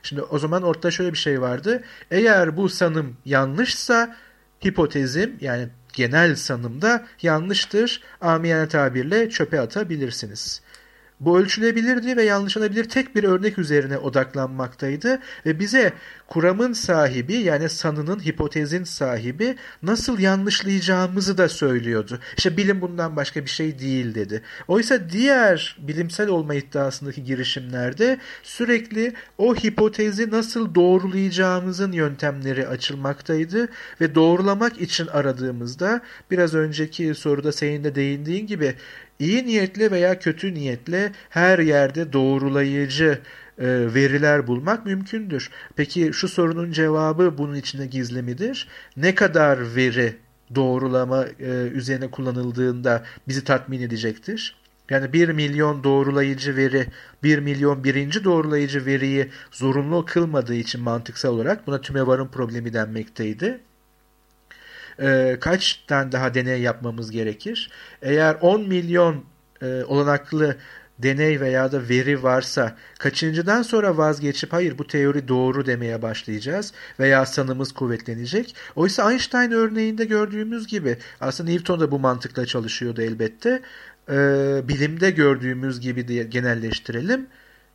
Şimdi 0.06 0.22
o 0.22 0.40
zaman 0.40 0.64
ortada 0.64 0.92
şöyle 0.92 1.14
bir 1.14 1.18
şey 1.18 1.42
vardı. 1.42 1.84
Eğer 2.12 2.58
bu 2.58 2.70
sanım 2.70 3.18
yanlışsa 3.26 4.16
hipotezim 4.66 5.38
yani 5.42 5.70
genel 5.94 6.36
sanımda 6.36 7.06
yanlıştır. 7.22 8.02
Amiyane 8.22 8.68
tabirle 8.68 9.30
çöpe 9.30 9.60
atabilirsiniz. 9.60 10.62
Bu 11.20 11.40
ölçülebilirdi 11.40 12.18
ve 12.18 12.24
yanlışlanabilir 12.24 12.84
tek 12.84 13.16
bir 13.16 13.24
örnek 13.24 13.60
üzerine 13.60 13.98
odaklanmaktaydı 13.98 15.20
ve 15.46 15.60
bize 15.60 15.94
kuramın 16.28 16.74
sahibi 16.74 17.34
yani 17.36 17.70
sanının 17.70 18.20
hipotezin 18.20 18.84
sahibi 18.84 19.56
nasıl 19.84 20.20
yanlışlayacağımızı 20.20 21.38
da 21.38 21.50
söylüyordu. 21.50 22.20
İşte 22.38 22.58
bilim 22.58 22.82
bundan 22.82 23.16
başka 23.16 23.42
bir 23.46 23.50
şey 23.50 23.80
değil 23.80 24.16
dedi. 24.16 24.42
Oysa 24.68 25.10
diğer 25.10 25.78
bilimsel 25.80 26.28
olma 26.28 26.56
iddiasındaki 26.56 27.24
girişimlerde 27.24 28.20
sürekli 28.44 29.14
o 29.38 29.56
hipotezi 29.56 30.32
nasıl 30.32 30.76
doğrulayacağımızın 30.76 31.92
yöntemleri 31.92 32.68
açılmaktaydı 32.68 33.68
ve 34.02 34.16
doğrulamak 34.16 34.82
için 34.82 35.08
aradığımızda 35.08 36.02
biraz 36.32 36.54
önceki 36.54 37.16
soruda 37.16 37.52
senin 37.52 37.84
de 37.84 37.96
değindiğin 37.96 38.48
gibi 38.48 38.76
iyi 39.20 39.46
niyetle 39.46 39.92
veya 39.92 40.20
kötü 40.20 40.54
niyetle 40.54 41.12
her 41.30 41.60
yerde 41.60 42.14
doğrulayıcı 42.14 43.20
e, 43.60 43.68
veriler 43.94 44.48
bulmak 44.48 44.86
mümkündür. 44.86 45.50
Peki 45.76 46.12
şu 46.14 46.28
sorunun 46.28 46.72
cevabı 46.72 47.38
bunun 47.38 47.56
içinde 47.56 47.86
gizli 47.86 48.22
midir? 48.22 48.68
Ne 48.98 49.16
kadar 49.16 49.76
veri 49.76 50.16
doğrulama 50.56 51.26
e, 51.40 51.50
üzerine 51.74 52.12
kullanıldığında 52.12 53.04
bizi 53.28 53.44
tatmin 53.44 53.82
edecektir? 53.82 54.56
Yani 54.90 55.14
1 55.14 55.30
milyon 55.30 55.84
doğrulayıcı 55.84 56.56
veri, 56.56 56.88
1 57.24 57.40
milyon 57.40 57.84
birinci 57.84 58.24
doğrulayıcı 58.24 58.86
veriyi 58.86 59.30
zorunlu 59.52 60.06
kılmadığı 60.06 60.56
için 60.56 60.82
mantıksal 60.82 61.34
olarak 61.34 61.68
buna 61.68 61.82
tümevarın 61.82 62.28
problemi 62.28 62.74
denmekteydi 62.74 63.60
e, 65.00 65.38
kaç 65.42 65.84
tane 65.88 66.12
daha 66.12 66.34
deney 66.34 66.62
yapmamız 66.62 67.12
gerekir? 67.12 67.70
Eğer 68.02 68.38
10 68.42 68.62
milyon 68.62 69.26
e, 69.62 69.84
olanaklı 69.84 70.58
deney 71.00 71.42
veya 71.42 71.72
da 71.72 71.90
veri 71.90 72.24
varsa 72.24 72.76
kaçıncıdan 73.00 73.62
sonra 73.62 73.98
vazgeçip 73.98 74.54
hayır 74.54 74.78
bu 74.78 74.88
teori 74.88 75.28
doğru 75.28 75.66
demeye 75.66 76.02
başlayacağız 76.02 76.74
veya 77.00 77.26
sanımız 77.26 77.72
kuvvetlenecek. 77.72 78.56
Oysa 78.76 79.12
Einstein 79.12 79.52
örneğinde 79.52 80.06
gördüğümüz 80.06 80.68
gibi 80.68 80.98
aslında 81.22 81.52
Newton 81.52 81.80
da 81.80 81.92
bu 81.92 82.00
mantıkla 82.00 82.46
çalışıyordu 82.46 83.02
elbette. 83.02 83.62
Ee, 84.10 84.62
bilimde 84.68 85.12
gördüğümüz 85.12 85.80
gibi 85.80 86.08
diye 86.08 86.24
genelleştirelim. 86.24 87.28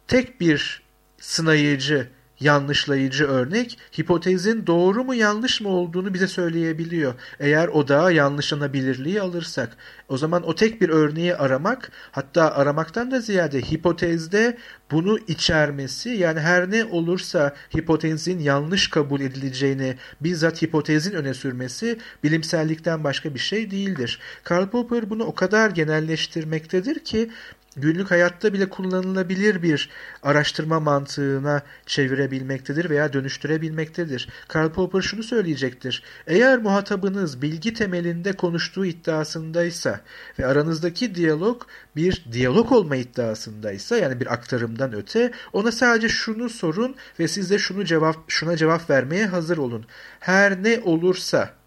Tek 0.08 0.40
bir 0.40 0.82
sınayıcı 1.18 2.08
yanlışlayıcı 2.40 3.24
örnek 3.24 3.78
hipotezin 3.98 4.66
doğru 4.66 5.04
mu 5.04 5.14
yanlış 5.14 5.60
mı 5.60 5.68
olduğunu 5.68 6.14
bize 6.14 6.28
söyleyebiliyor. 6.28 7.14
Eğer 7.40 7.68
odağa 7.68 8.10
yanlışlanabilirliği 8.10 9.20
alırsak 9.20 9.76
o 10.08 10.16
zaman 10.16 10.48
o 10.48 10.54
tek 10.54 10.80
bir 10.80 10.88
örneği 10.88 11.36
aramak 11.36 11.92
hatta 12.12 12.54
aramaktan 12.54 13.10
da 13.10 13.20
ziyade 13.20 13.60
hipotezde 13.60 14.56
bunu 14.90 15.18
içermesi 15.18 16.08
yani 16.08 16.40
her 16.40 16.70
ne 16.70 16.84
olursa 16.84 17.54
hipotezin 17.76 18.38
yanlış 18.38 18.88
kabul 18.90 19.20
edileceğini 19.20 19.96
bizzat 20.20 20.62
hipotezin 20.62 21.12
öne 21.12 21.34
sürmesi 21.34 21.98
bilimsellikten 22.24 23.04
başka 23.04 23.34
bir 23.34 23.38
şey 23.38 23.70
değildir. 23.70 24.20
Karl 24.44 24.66
Popper 24.68 25.10
bunu 25.10 25.24
o 25.24 25.34
kadar 25.34 25.70
genelleştirmektedir 25.70 26.98
ki 26.98 27.30
günlük 27.76 28.10
hayatta 28.10 28.52
bile 28.52 28.68
kullanılabilir 28.68 29.62
bir 29.62 29.90
araştırma 30.22 30.80
mantığına 30.80 31.62
çevirebilmektedir 31.86 32.90
veya 32.90 33.12
dönüştürebilmektedir. 33.12 34.28
Karl 34.48 34.70
Popper 34.70 35.00
şunu 35.00 35.22
söyleyecektir. 35.22 36.02
Eğer 36.26 36.58
muhatabınız 36.58 37.42
bilgi 37.42 37.74
temelinde 37.74 38.32
konuştuğu 38.32 38.86
iddiasındaysa 38.86 40.00
ve 40.38 40.46
aranızdaki 40.46 41.14
diyalog 41.14 41.62
bir 41.96 42.24
diyalog 42.32 42.72
olma 42.72 42.96
iddiasındaysa 42.96 43.96
yani 43.96 44.20
bir 44.20 44.32
aktarımdan 44.32 44.94
öte 44.94 45.32
ona 45.52 45.72
sadece 45.72 46.08
şunu 46.08 46.48
sorun 46.48 46.96
ve 47.20 47.28
siz 47.28 47.50
de 47.50 47.58
şunu 47.58 47.84
cevap 47.84 48.16
şuna 48.28 48.56
cevap 48.56 48.90
vermeye 48.90 49.26
hazır 49.26 49.58
olun. 49.58 49.86
Her 50.20 50.62
ne 50.62 50.80
olursa 50.84 51.59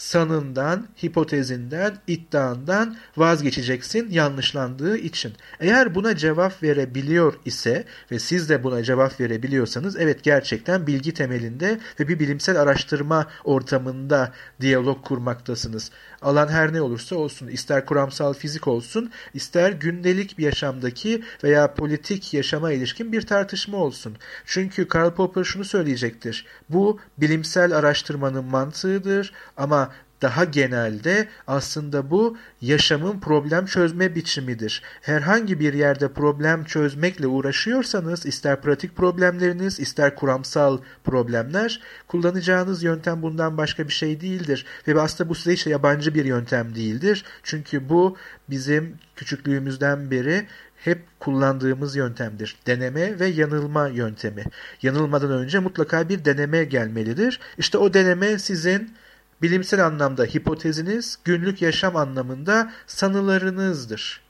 sanından, 0.00 0.86
hipotezinden, 1.04 1.96
iddiandan 2.06 2.96
vazgeçeceksin 3.16 4.10
yanlışlandığı 4.10 4.96
için. 4.96 5.32
Eğer 5.60 5.94
buna 5.94 6.16
cevap 6.16 6.62
verebiliyor 6.62 7.34
ise 7.44 7.84
ve 8.10 8.18
siz 8.18 8.48
de 8.48 8.64
buna 8.64 8.82
cevap 8.82 9.20
verebiliyorsanız 9.20 9.96
evet 9.96 10.22
gerçekten 10.22 10.86
bilgi 10.86 11.14
temelinde 11.14 11.80
ve 12.00 12.08
bir 12.08 12.18
bilimsel 12.18 12.60
araştırma 12.60 13.26
ortamında 13.44 14.32
diyalog 14.60 15.04
kurmaktasınız. 15.04 15.90
Alan 16.22 16.48
her 16.48 16.72
ne 16.72 16.80
olursa 16.80 17.16
olsun, 17.16 17.48
ister 17.48 17.86
kuramsal 17.86 18.32
fizik 18.32 18.68
olsun, 18.68 19.10
ister 19.34 19.72
gündelik 19.72 20.38
bir 20.38 20.44
yaşamdaki 20.44 21.24
veya 21.44 21.74
politik 21.74 22.34
yaşama 22.34 22.72
ilişkin 22.72 23.12
bir 23.12 23.22
tartışma 23.22 23.76
olsun. 23.76 24.16
Çünkü 24.46 24.88
Karl 24.88 25.10
Popper 25.10 25.44
şunu 25.44 25.64
söyleyecektir. 25.64 26.46
Bu 26.68 27.00
bilimsel 27.18 27.76
araştırmanın 27.76 28.44
mantığıdır 28.44 29.32
ama 29.56 29.89
daha 30.22 30.44
genelde 30.44 31.28
aslında 31.46 32.10
bu 32.10 32.36
yaşamın 32.60 33.20
problem 33.20 33.66
çözme 33.66 34.14
biçimidir. 34.14 34.82
Herhangi 35.00 35.60
bir 35.60 35.74
yerde 35.74 36.12
problem 36.12 36.64
çözmekle 36.64 37.26
uğraşıyorsanız 37.26 38.26
ister 38.26 38.60
pratik 38.60 38.96
problemleriniz 38.96 39.80
ister 39.80 40.14
kuramsal 40.14 40.78
problemler 41.04 41.80
kullanacağınız 42.08 42.82
yöntem 42.82 43.22
bundan 43.22 43.56
başka 43.56 43.88
bir 43.88 43.92
şey 43.92 44.20
değildir. 44.20 44.66
Ve 44.88 45.00
aslında 45.00 45.30
bu 45.30 45.34
size 45.34 45.52
hiç 45.52 45.66
yabancı 45.66 46.14
bir 46.14 46.24
yöntem 46.24 46.74
değildir. 46.74 47.24
Çünkü 47.42 47.88
bu 47.88 48.16
bizim 48.50 48.94
küçüklüğümüzden 49.16 50.10
beri 50.10 50.46
hep 50.84 51.02
kullandığımız 51.20 51.96
yöntemdir. 51.96 52.56
Deneme 52.66 53.20
ve 53.20 53.26
yanılma 53.26 53.88
yöntemi. 53.88 54.44
Yanılmadan 54.82 55.30
önce 55.30 55.58
mutlaka 55.58 56.08
bir 56.08 56.24
deneme 56.24 56.64
gelmelidir. 56.64 57.40
İşte 57.58 57.78
o 57.78 57.94
deneme 57.94 58.38
sizin 58.38 58.94
bilimsel 59.42 59.86
anlamda 59.86 60.24
hipoteziniz, 60.24 61.18
günlük 61.24 61.62
yaşam 61.62 61.96
anlamında 61.96 62.72
sanılarınızdır. 62.86 64.20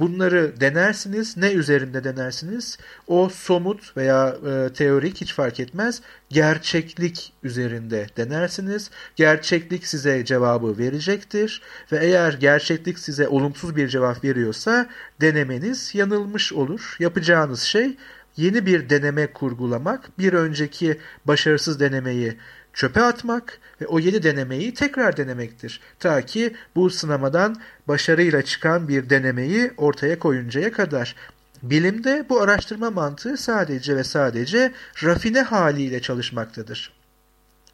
Bunları 0.00 0.60
denersiniz. 0.60 1.36
Ne 1.36 1.52
üzerinde 1.52 2.04
denersiniz? 2.04 2.78
O 3.06 3.28
somut 3.28 3.96
veya 3.96 4.28
e, 4.28 4.72
teorik 4.72 5.20
hiç 5.20 5.34
fark 5.34 5.60
etmez. 5.60 6.02
Gerçeklik 6.28 7.32
üzerinde 7.42 8.06
denersiniz. 8.16 8.90
Gerçeklik 9.16 9.86
size 9.86 10.24
cevabı 10.24 10.78
verecektir. 10.78 11.62
Ve 11.92 11.98
eğer 11.98 12.32
gerçeklik 12.32 12.98
size 12.98 13.28
olumsuz 13.28 13.76
bir 13.76 13.88
cevap 13.88 14.24
veriyorsa 14.24 14.86
denemeniz 15.20 15.94
yanılmış 15.94 16.52
olur. 16.52 16.96
Yapacağınız 16.98 17.60
şey 17.60 17.96
yeni 18.36 18.66
bir 18.66 18.90
deneme 18.90 19.26
kurgulamak, 19.26 20.18
bir 20.18 20.32
önceki 20.32 20.98
başarısız 21.24 21.80
denemeyi 21.80 22.36
çöpe 22.74 23.02
atmak 23.02 23.58
ve 23.80 23.86
o 23.86 23.98
yeni 23.98 24.22
denemeyi 24.22 24.74
tekrar 24.74 25.16
denemektir. 25.16 25.80
Ta 25.98 26.22
ki 26.22 26.54
bu 26.74 26.90
sınamadan 26.90 27.56
başarıyla 27.88 28.42
çıkan 28.42 28.88
bir 28.88 29.10
denemeyi 29.10 29.70
ortaya 29.76 30.18
koyuncaya 30.18 30.72
kadar. 30.72 31.16
Bilimde 31.62 32.24
bu 32.28 32.40
araştırma 32.40 32.90
mantığı 32.90 33.36
sadece 33.36 33.96
ve 33.96 34.04
sadece 34.04 34.72
rafine 35.04 35.42
haliyle 35.42 36.02
çalışmaktadır. 36.02 36.92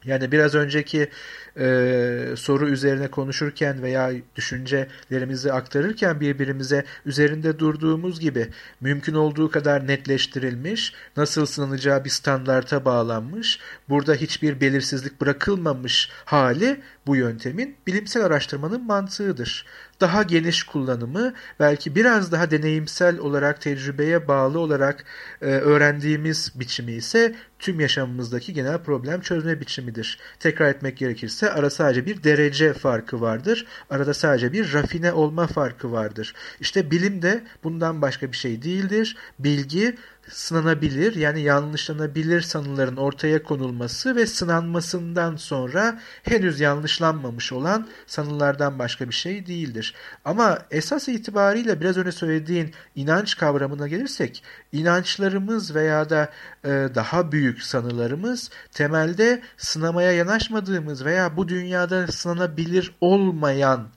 Yani 0.03 0.31
biraz 0.31 0.55
önceki 0.55 1.09
e, 1.59 2.35
soru 2.35 2.69
üzerine 2.69 3.07
konuşurken 3.07 3.81
veya 3.83 4.11
düşüncelerimizi 4.35 5.53
aktarırken 5.53 6.19
birbirimize 6.19 6.85
üzerinde 7.05 7.59
durduğumuz 7.59 8.19
gibi 8.19 8.47
mümkün 8.81 9.13
olduğu 9.13 9.51
kadar 9.51 9.87
netleştirilmiş, 9.87 10.93
nasıl 11.17 11.45
sınanacağı 11.45 12.05
bir 12.05 12.09
standarta 12.09 12.85
bağlanmış, 12.85 13.59
burada 13.89 14.13
hiçbir 14.13 14.61
belirsizlik 14.61 15.21
bırakılmamış 15.21 16.09
hali 16.25 16.81
bu 17.07 17.15
yöntemin 17.15 17.75
bilimsel 17.87 18.25
araştırmanın 18.25 18.83
mantığıdır 18.83 19.65
daha 20.01 20.23
geniş 20.23 20.63
kullanımı 20.63 21.33
belki 21.59 21.95
biraz 21.95 22.31
daha 22.31 22.51
deneyimsel 22.51 23.19
olarak 23.19 23.61
tecrübeye 23.61 24.27
bağlı 24.27 24.59
olarak 24.59 25.05
e, 25.41 25.45
öğrendiğimiz 25.45 26.51
biçimi 26.55 26.91
ise 26.91 27.35
tüm 27.59 27.79
yaşamımızdaki 27.79 28.53
genel 28.53 28.77
problem 28.77 29.21
çözme 29.21 29.59
biçimidir. 29.59 30.19
Tekrar 30.39 30.69
etmek 30.69 30.97
gerekirse 30.97 31.46
ara 31.51 31.69
sadece 31.69 32.05
bir 32.05 32.23
derece 32.23 32.73
farkı 32.73 33.21
vardır. 33.21 33.65
Arada 33.89 34.13
sadece 34.13 34.53
bir 34.53 34.73
rafine 34.73 35.13
olma 35.13 35.47
farkı 35.47 35.91
vardır. 35.91 36.33
İşte 36.59 36.91
bilim 36.91 37.21
de 37.21 37.43
bundan 37.63 38.01
başka 38.01 38.31
bir 38.31 38.37
şey 38.37 38.61
değildir. 38.61 39.17
Bilgi 39.39 39.95
sınanabilir 40.29 41.15
yani 41.15 41.41
yanlışlanabilir 41.41 42.41
sanıların 42.41 42.97
ortaya 42.97 43.43
konulması 43.43 44.15
ve 44.15 44.25
sınanmasından 44.25 45.35
sonra 45.35 45.99
henüz 46.23 46.59
yanlışlanmamış 46.59 47.53
olan 47.53 47.87
sanılardan 48.07 48.79
başka 48.79 49.09
bir 49.09 49.13
şey 49.13 49.47
değildir. 49.47 49.95
Ama 50.25 50.59
esas 50.71 51.07
itibariyle 51.07 51.81
biraz 51.81 51.97
önce 51.97 52.11
söylediğin 52.11 52.73
inanç 52.95 53.37
kavramına 53.37 53.87
gelirsek 53.87 54.43
inançlarımız 54.71 55.75
veya 55.75 56.09
da 56.09 56.29
e, 56.63 56.69
daha 56.69 57.31
büyük 57.31 57.63
sanılarımız 57.63 58.49
temelde 58.71 59.41
sınamaya 59.57 60.11
yanaşmadığımız 60.11 61.05
veya 61.05 61.37
bu 61.37 61.47
dünyada 61.47 62.07
sınanabilir 62.07 62.95
olmayan 63.01 63.87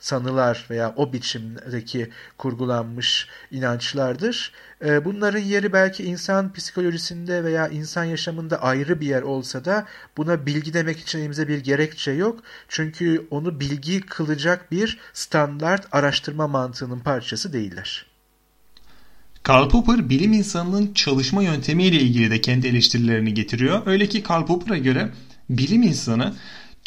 sanılar 0.00 0.66
veya 0.70 0.94
o 0.96 1.12
biçimdeki 1.12 2.10
kurgulanmış 2.38 3.28
inançlardır. 3.50 4.52
Ee, 4.84 5.04
bunların 5.04 5.38
yeri 5.38 5.72
belki 5.72 6.04
insan 6.04 6.52
psikolojisinde 6.52 7.44
veya 7.44 7.68
insan 7.68 8.04
yaşamında 8.04 8.62
ayrı 8.62 9.00
bir 9.00 9.06
yer 9.06 9.22
olsa 9.22 9.64
da 9.64 9.86
buna 10.16 10.46
bilgi 10.46 10.74
demek 10.74 11.00
için 11.00 11.18
elimize 11.18 11.48
bir 11.48 11.58
gerekçe 11.58 12.10
yok. 12.10 12.40
Çünkü 12.68 13.26
onu 13.30 13.60
bilgi 13.60 14.00
kılacak 14.00 14.72
bir 14.72 14.98
standart 15.12 15.88
araştırma 15.92 16.48
mantığının 16.48 17.00
parçası 17.00 17.52
değiller. 17.52 18.06
Karl 19.42 19.68
Popper 19.68 20.08
bilim 20.08 20.32
insanının 20.32 20.94
çalışma 20.94 21.42
yöntemiyle 21.42 22.00
ilgili 22.00 22.30
de 22.30 22.40
kendi 22.40 22.66
eleştirilerini 22.66 23.34
getiriyor. 23.34 23.82
Öyle 23.86 24.08
ki 24.08 24.22
Karl 24.22 24.46
Popper'a 24.46 24.78
göre 24.78 25.10
bilim 25.50 25.82
insanı 25.82 26.34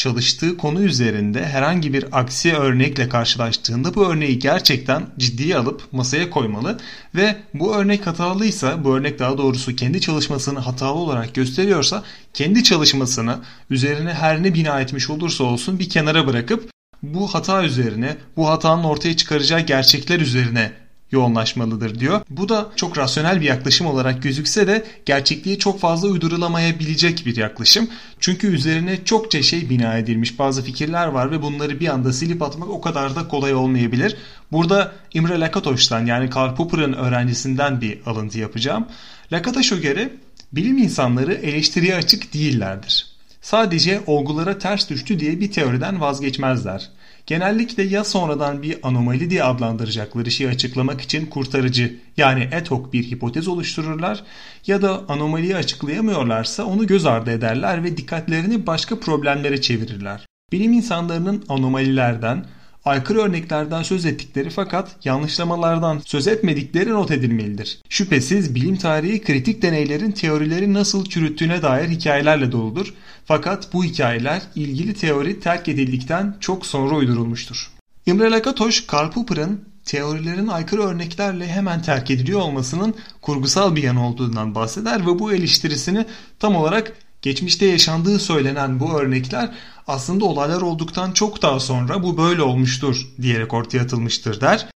çalıştığı 0.03 0.57
konu 0.57 0.81
üzerinde 0.81 1.45
herhangi 1.45 1.93
bir 1.93 2.05
aksi 2.19 2.53
örnekle 2.53 3.09
karşılaştığında 3.09 3.95
bu 3.95 4.07
örneği 4.07 4.39
gerçekten 4.39 5.03
ciddiye 5.17 5.57
alıp 5.57 5.81
masaya 5.91 6.29
koymalı 6.29 6.79
ve 7.15 7.35
bu 7.53 7.75
örnek 7.75 8.07
hatalıysa, 8.07 8.83
bu 8.83 8.95
örnek 8.97 9.19
daha 9.19 9.37
doğrusu 9.37 9.75
kendi 9.75 10.01
çalışmasını 10.01 10.59
hatalı 10.59 10.93
olarak 10.93 11.35
gösteriyorsa 11.35 12.03
kendi 12.33 12.63
çalışmasını 12.63 13.39
üzerine 13.69 14.13
her 14.13 14.43
ne 14.43 14.53
bina 14.53 14.81
etmiş 14.81 15.09
olursa 15.09 15.43
olsun 15.43 15.79
bir 15.79 15.89
kenara 15.89 16.27
bırakıp 16.27 16.69
bu 17.03 17.33
hata 17.33 17.63
üzerine, 17.63 18.17
bu 18.37 18.49
hatanın 18.49 18.83
ortaya 18.83 19.17
çıkaracağı 19.17 19.59
gerçekler 19.59 20.19
üzerine 20.19 20.71
yoğunlaşmalıdır 21.13 21.99
diyor. 21.99 22.21
Bu 22.29 22.49
da 22.49 22.69
çok 22.75 22.97
rasyonel 22.97 23.41
bir 23.41 23.45
yaklaşım 23.45 23.87
olarak 23.87 24.23
gözükse 24.23 24.67
de 24.67 24.85
gerçekliği 25.05 25.59
çok 25.59 25.79
fazla 25.79 26.07
uydurulamayabilecek 26.07 27.25
bir 27.25 27.35
yaklaşım. 27.35 27.87
Çünkü 28.19 28.47
üzerine 28.47 29.05
çokça 29.05 29.41
şey 29.41 29.69
bina 29.69 29.97
edilmiş 29.97 30.39
bazı 30.39 30.63
fikirler 30.63 31.07
var 31.07 31.31
ve 31.31 31.41
bunları 31.41 31.79
bir 31.79 31.87
anda 31.87 32.13
silip 32.13 32.41
atmak 32.41 32.69
o 32.69 32.81
kadar 32.81 33.15
da 33.15 33.27
kolay 33.27 33.53
olmayabilir. 33.53 34.17
Burada 34.51 34.91
Imre 35.13 35.39
Lakatoş'tan 35.39 36.05
yani 36.05 36.29
Karl 36.29 36.55
Popper'ın 36.55 36.93
öğrencisinden 36.93 37.81
bir 37.81 37.99
alıntı 38.05 38.39
yapacağım. 38.39 38.87
Lakatoş'a 39.31 39.75
göre 39.75 40.09
bilim 40.53 40.77
insanları 40.77 41.33
eleştiriye 41.33 41.95
açık 41.95 42.33
değillerdir. 42.33 43.07
Sadece 43.41 44.01
olgulara 44.07 44.57
ters 44.57 44.89
düştü 44.89 45.19
diye 45.19 45.39
bir 45.39 45.51
teoriden 45.51 46.01
vazgeçmezler. 46.01 46.89
Genellikle 47.25 47.83
ya 47.83 48.03
sonradan 48.03 48.61
bir 48.61 48.77
anomali 48.83 49.29
diye 49.29 49.43
adlandıracakları 49.43 50.31
şeyi 50.31 50.49
açıklamak 50.49 51.01
için 51.01 51.25
kurtarıcı 51.25 51.95
yani 52.17 52.49
ad 52.55 52.67
hoc 52.67 52.93
bir 52.93 53.03
hipotez 53.03 53.47
oluştururlar 53.47 54.23
ya 54.67 54.81
da 54.81 55.03
anomaliyi 55.07 55.55
açıklayamıyorlarsa 55.55 56.63
onu 56.63 56.87
göz 56.87 57.05
ardı 57.05 57.31
ederler 57.31 57.83
ve 57.83 57.97
dikkatlerini 57.97 58.67
başka 58.67 58.99
problemlere 58.99 59.61
çevirirler. 59.61 60.25
Bilim 60.51 60.73
insanlarının 60.73 61.43
anomalilerden, 61.49 62.45
aykırı 62.85 63.19
örneklerden 63.19 63.83
söz 63.83 64.05
ettikleri 64.05 64.49
fakat 64.49 65.05
yanlışlamalardan 65.05 66.01
söz 66.05 66.27
etmedikleri 66.27 66.89
not 66.89 67.11
edilmelidir. 67.11 67.81
Şüphesiz 67.89 68.55
bilim 68.55 68.77
tarihi 68.77 69.21
kritik 69.21 69.61
deneylerin 69.61 70.11
teorileri 70.11 70.73
nasıl 70.73 71.05
çürüttüğüne 71.05 71.61
dair 71.61 71.89
hikayelerle 71.89 72.51
doludur. 72.51 72.93
Fakat 73.25 73.73
bu 73.73 73.83
hikayeler 73.83 74.41
ilgili 74.55 74.93
teori 74.93 75.39
terk 75.39 75.67
edildikten 75.67 76.37
çok 76.39 76.65
sonra 76.65 76.95
uydurulmuştur. 76.95 77.71
Imre 78.05 78.31
Lakatoş, 78.31 78.87
Karl 78.87 79.11
Popper'ın 79.11 79.61
teorilerin 79.85 80.47
aykırı 80.47 80.81
örneklerle 80.81 81.47
hemen 81.47 81.81
terk 81.81 82.11
ediliyor 82.11 82.39
olmasının 82.39 82.95
kurgusal 83.21 83.75
bir 83.75 83.83
yan 83.83 83.95
olduğundan 83.95 84.55
bahseder 84.55 85.01
ve 85.01 85.19
bu 85.19 85.33
eleştirisini 85.33 86.05
tam 86.39 86.55
olarak 86.55 86.93
geçmişte 87.21 87.65
yaşandığı 87.65 88.19
söylenen 88.19 88.79
bu 88.79 88.99
örnekler 88.99 89.49
aslında 89.87 90.25
olaylar 90.25 90.61
olduktan 90.61 91.11
çok 91.11 91.41
daha 91.41 91.59
sonra 91.59 92.03
bu 92.03 92.17
böyle 92.17 92.41
olmuştur 92.41 93.07
diyerek 93.21 93.53
ortaya 93.53 93.79
atılmıştır 93.79 94.41
der. 94.41 94.67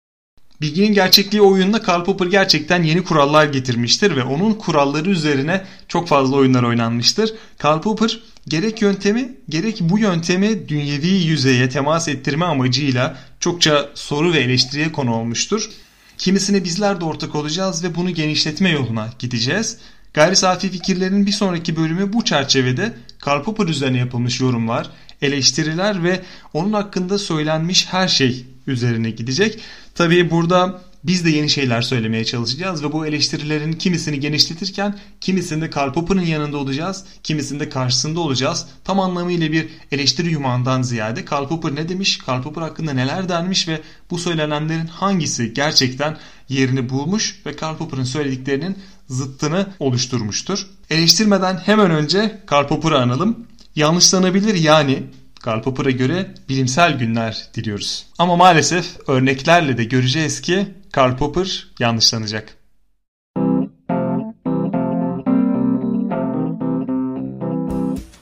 Bilginin 0.60 0.94
gerçekliği 0.94 1.42
oyununa 1.42 1.82
Karl 1.82 2.04
Popper 2.04 2.26
gerçekten 2.26 2.82
yeni 2.82 3.04
kurallar 3.04 3.44
getirmiştir 3.46 4.16
ve 4.16 4.22
onun 4.22 4.54
kuralları 4.54 5.10
üzerine 5.10 5.64
çok 5.88 6.08
fazla 6.08 6.36
oyunlar 6.36 6.62
oynanmıştır. 6.62 7.34
Karl 7.58 7.80
Popper 7.80 8.20
gerek 8.48 8.82
yöntemi 8.82 9.36
gerek 9.48 9.80
bu 9.80 9.98
yöntemi 9.98 10.68
dünyevi 10.68 11.08
yüzeye 11.08 11.68
temas 11.68 12.08
ettirme 12.08 12.44
amacıyla 12.44 13.18
çokça 13.40 13.90
soru 13.94 14.32
ve 14.32 14.38
eleştiriye 14.38 14.92
konu 14.92 15.14
olmuştur. 15.14 15.70
Kimisine 16.18 16.64
bizler 16.64 17.00
de 17.00 17.04
ortak 17.04 17.34
olacağız 17.34 17.84
ve 17.84 17.94
bunu 17.94 18.10
genişletme 18.10 18.70
yoluna 18.70 19.08
gideceğiz. 19.18 19.78
Gayri 20.16 20.36
safi 20.36 20.70
fikirlerin 20.70 21.26
bir 21.26 21.32
sonraki 21.32 21.76
bölümü 21.76 22.12
bu 22.12 22.24
çerçevede 22.24 22.94
Karl 23.18 23.42
Popper 23.42 23.68
üzerine 23.68 23.98
yapılmış 23.98 24.40
yorumlar, 24.40 24.90
eleştiriler 25.22 26.04
ve 26.04 26.22
onun 26.54 26.72
hakkında 26.72 27.18
söylenmiş 27.18 27.86
her 27.86 28.08
şey 28.08 28.44
üzerine 28.66 29.10
gidecek. 29.10 29.60
Tabii 29.94 30.30
burada 30.30 30.82
biz 31.04 31.24
de 31.24 31.30
yeni 31.30 31.50
şeyler 31.50 31.82
söylemeye 31.82 32.24
çalışacağız 32.24 32.84
ve 32.84 32.92
bu 32.92 33.06
eleştirilerin 33.06 33.72
kimisini 33.72 34.20
genişletirken 34.20 34.98
kimisinde 35.20 35.70
Karl 35.70 35.92
Popper'ın 35.92 36.20
yanında 36.20 36.56
olacağız, 36.56 37.04
kimisinde 37.22 37.68
karşısında 37.68 38.20
olacağız. 38.20 38.66
Tam 38.84 39.00
anlamıyla 39.00 39.52
bir 39.52 39.68
eleştiri 39.92 40.30
yumağından 40.30 40.82
ziyade 40.82 41.24
Karl 41.24 41.48
Popper 41.48 41.74
ne 41.74 41.88
demiş, 41.88 42.18
Karl 42.18 42.42
Popper 42.42 42.62
hakkında 42.62 42.92
neler 42.92 43.28
denmiş 43.28 43.68
ve 43.68 43.80
bu 44.10 44.18
söylenenlerin 44.18 44.86
hangisi 44.86 45.54
gerçekten 45.54 46.16
yerini 46.48 46.88
bulmuş 46.88 47.42
ve 47.46 47.56
Karl 47.56 47.76
Popper'ın 47.76 48.04
söylediklerinin 48.04 48.76
zıttını 49.08 49.66
oluşturmuştur. 49.78 50.66
Eleştirmeden 50.90 51.56
hemen 51.56 51.90
önce 51.90 52.42
Karl 52.46 52.66
Popper'ı 52.66 52.98
analım. 52.98 53.46
Yanlışlanabilir 53.76 54.54
yani 54.54 55.02
Karl 55.40 55.62
Popper'a 55.62 55.90
göre 55.90 56.34
bilimsel 56.48 56.98
günler 56.98 57.48
diliyoruz. 57.54 58.06
Ama 58.18 58.36
maalesef 58.36 59.08
örneklerle 59.08 59.78
de 59.78 59.84
göreceğiz 59.84 60.40
ki 60.40 60.68
Karl 60.92 61.16
Popper 61.16 61.68
yanlışlanacak. 61.78 62.56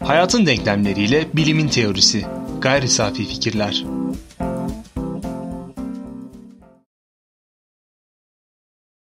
Hayatın 0.00 0.46
denklemleriyle 0.46 1.28
bilimin 1.34 1.68
teorisi. 1.68 2.26
Gayri 2.60 2.88
safi 2.88 3.26
fikirler. 3.26 3.84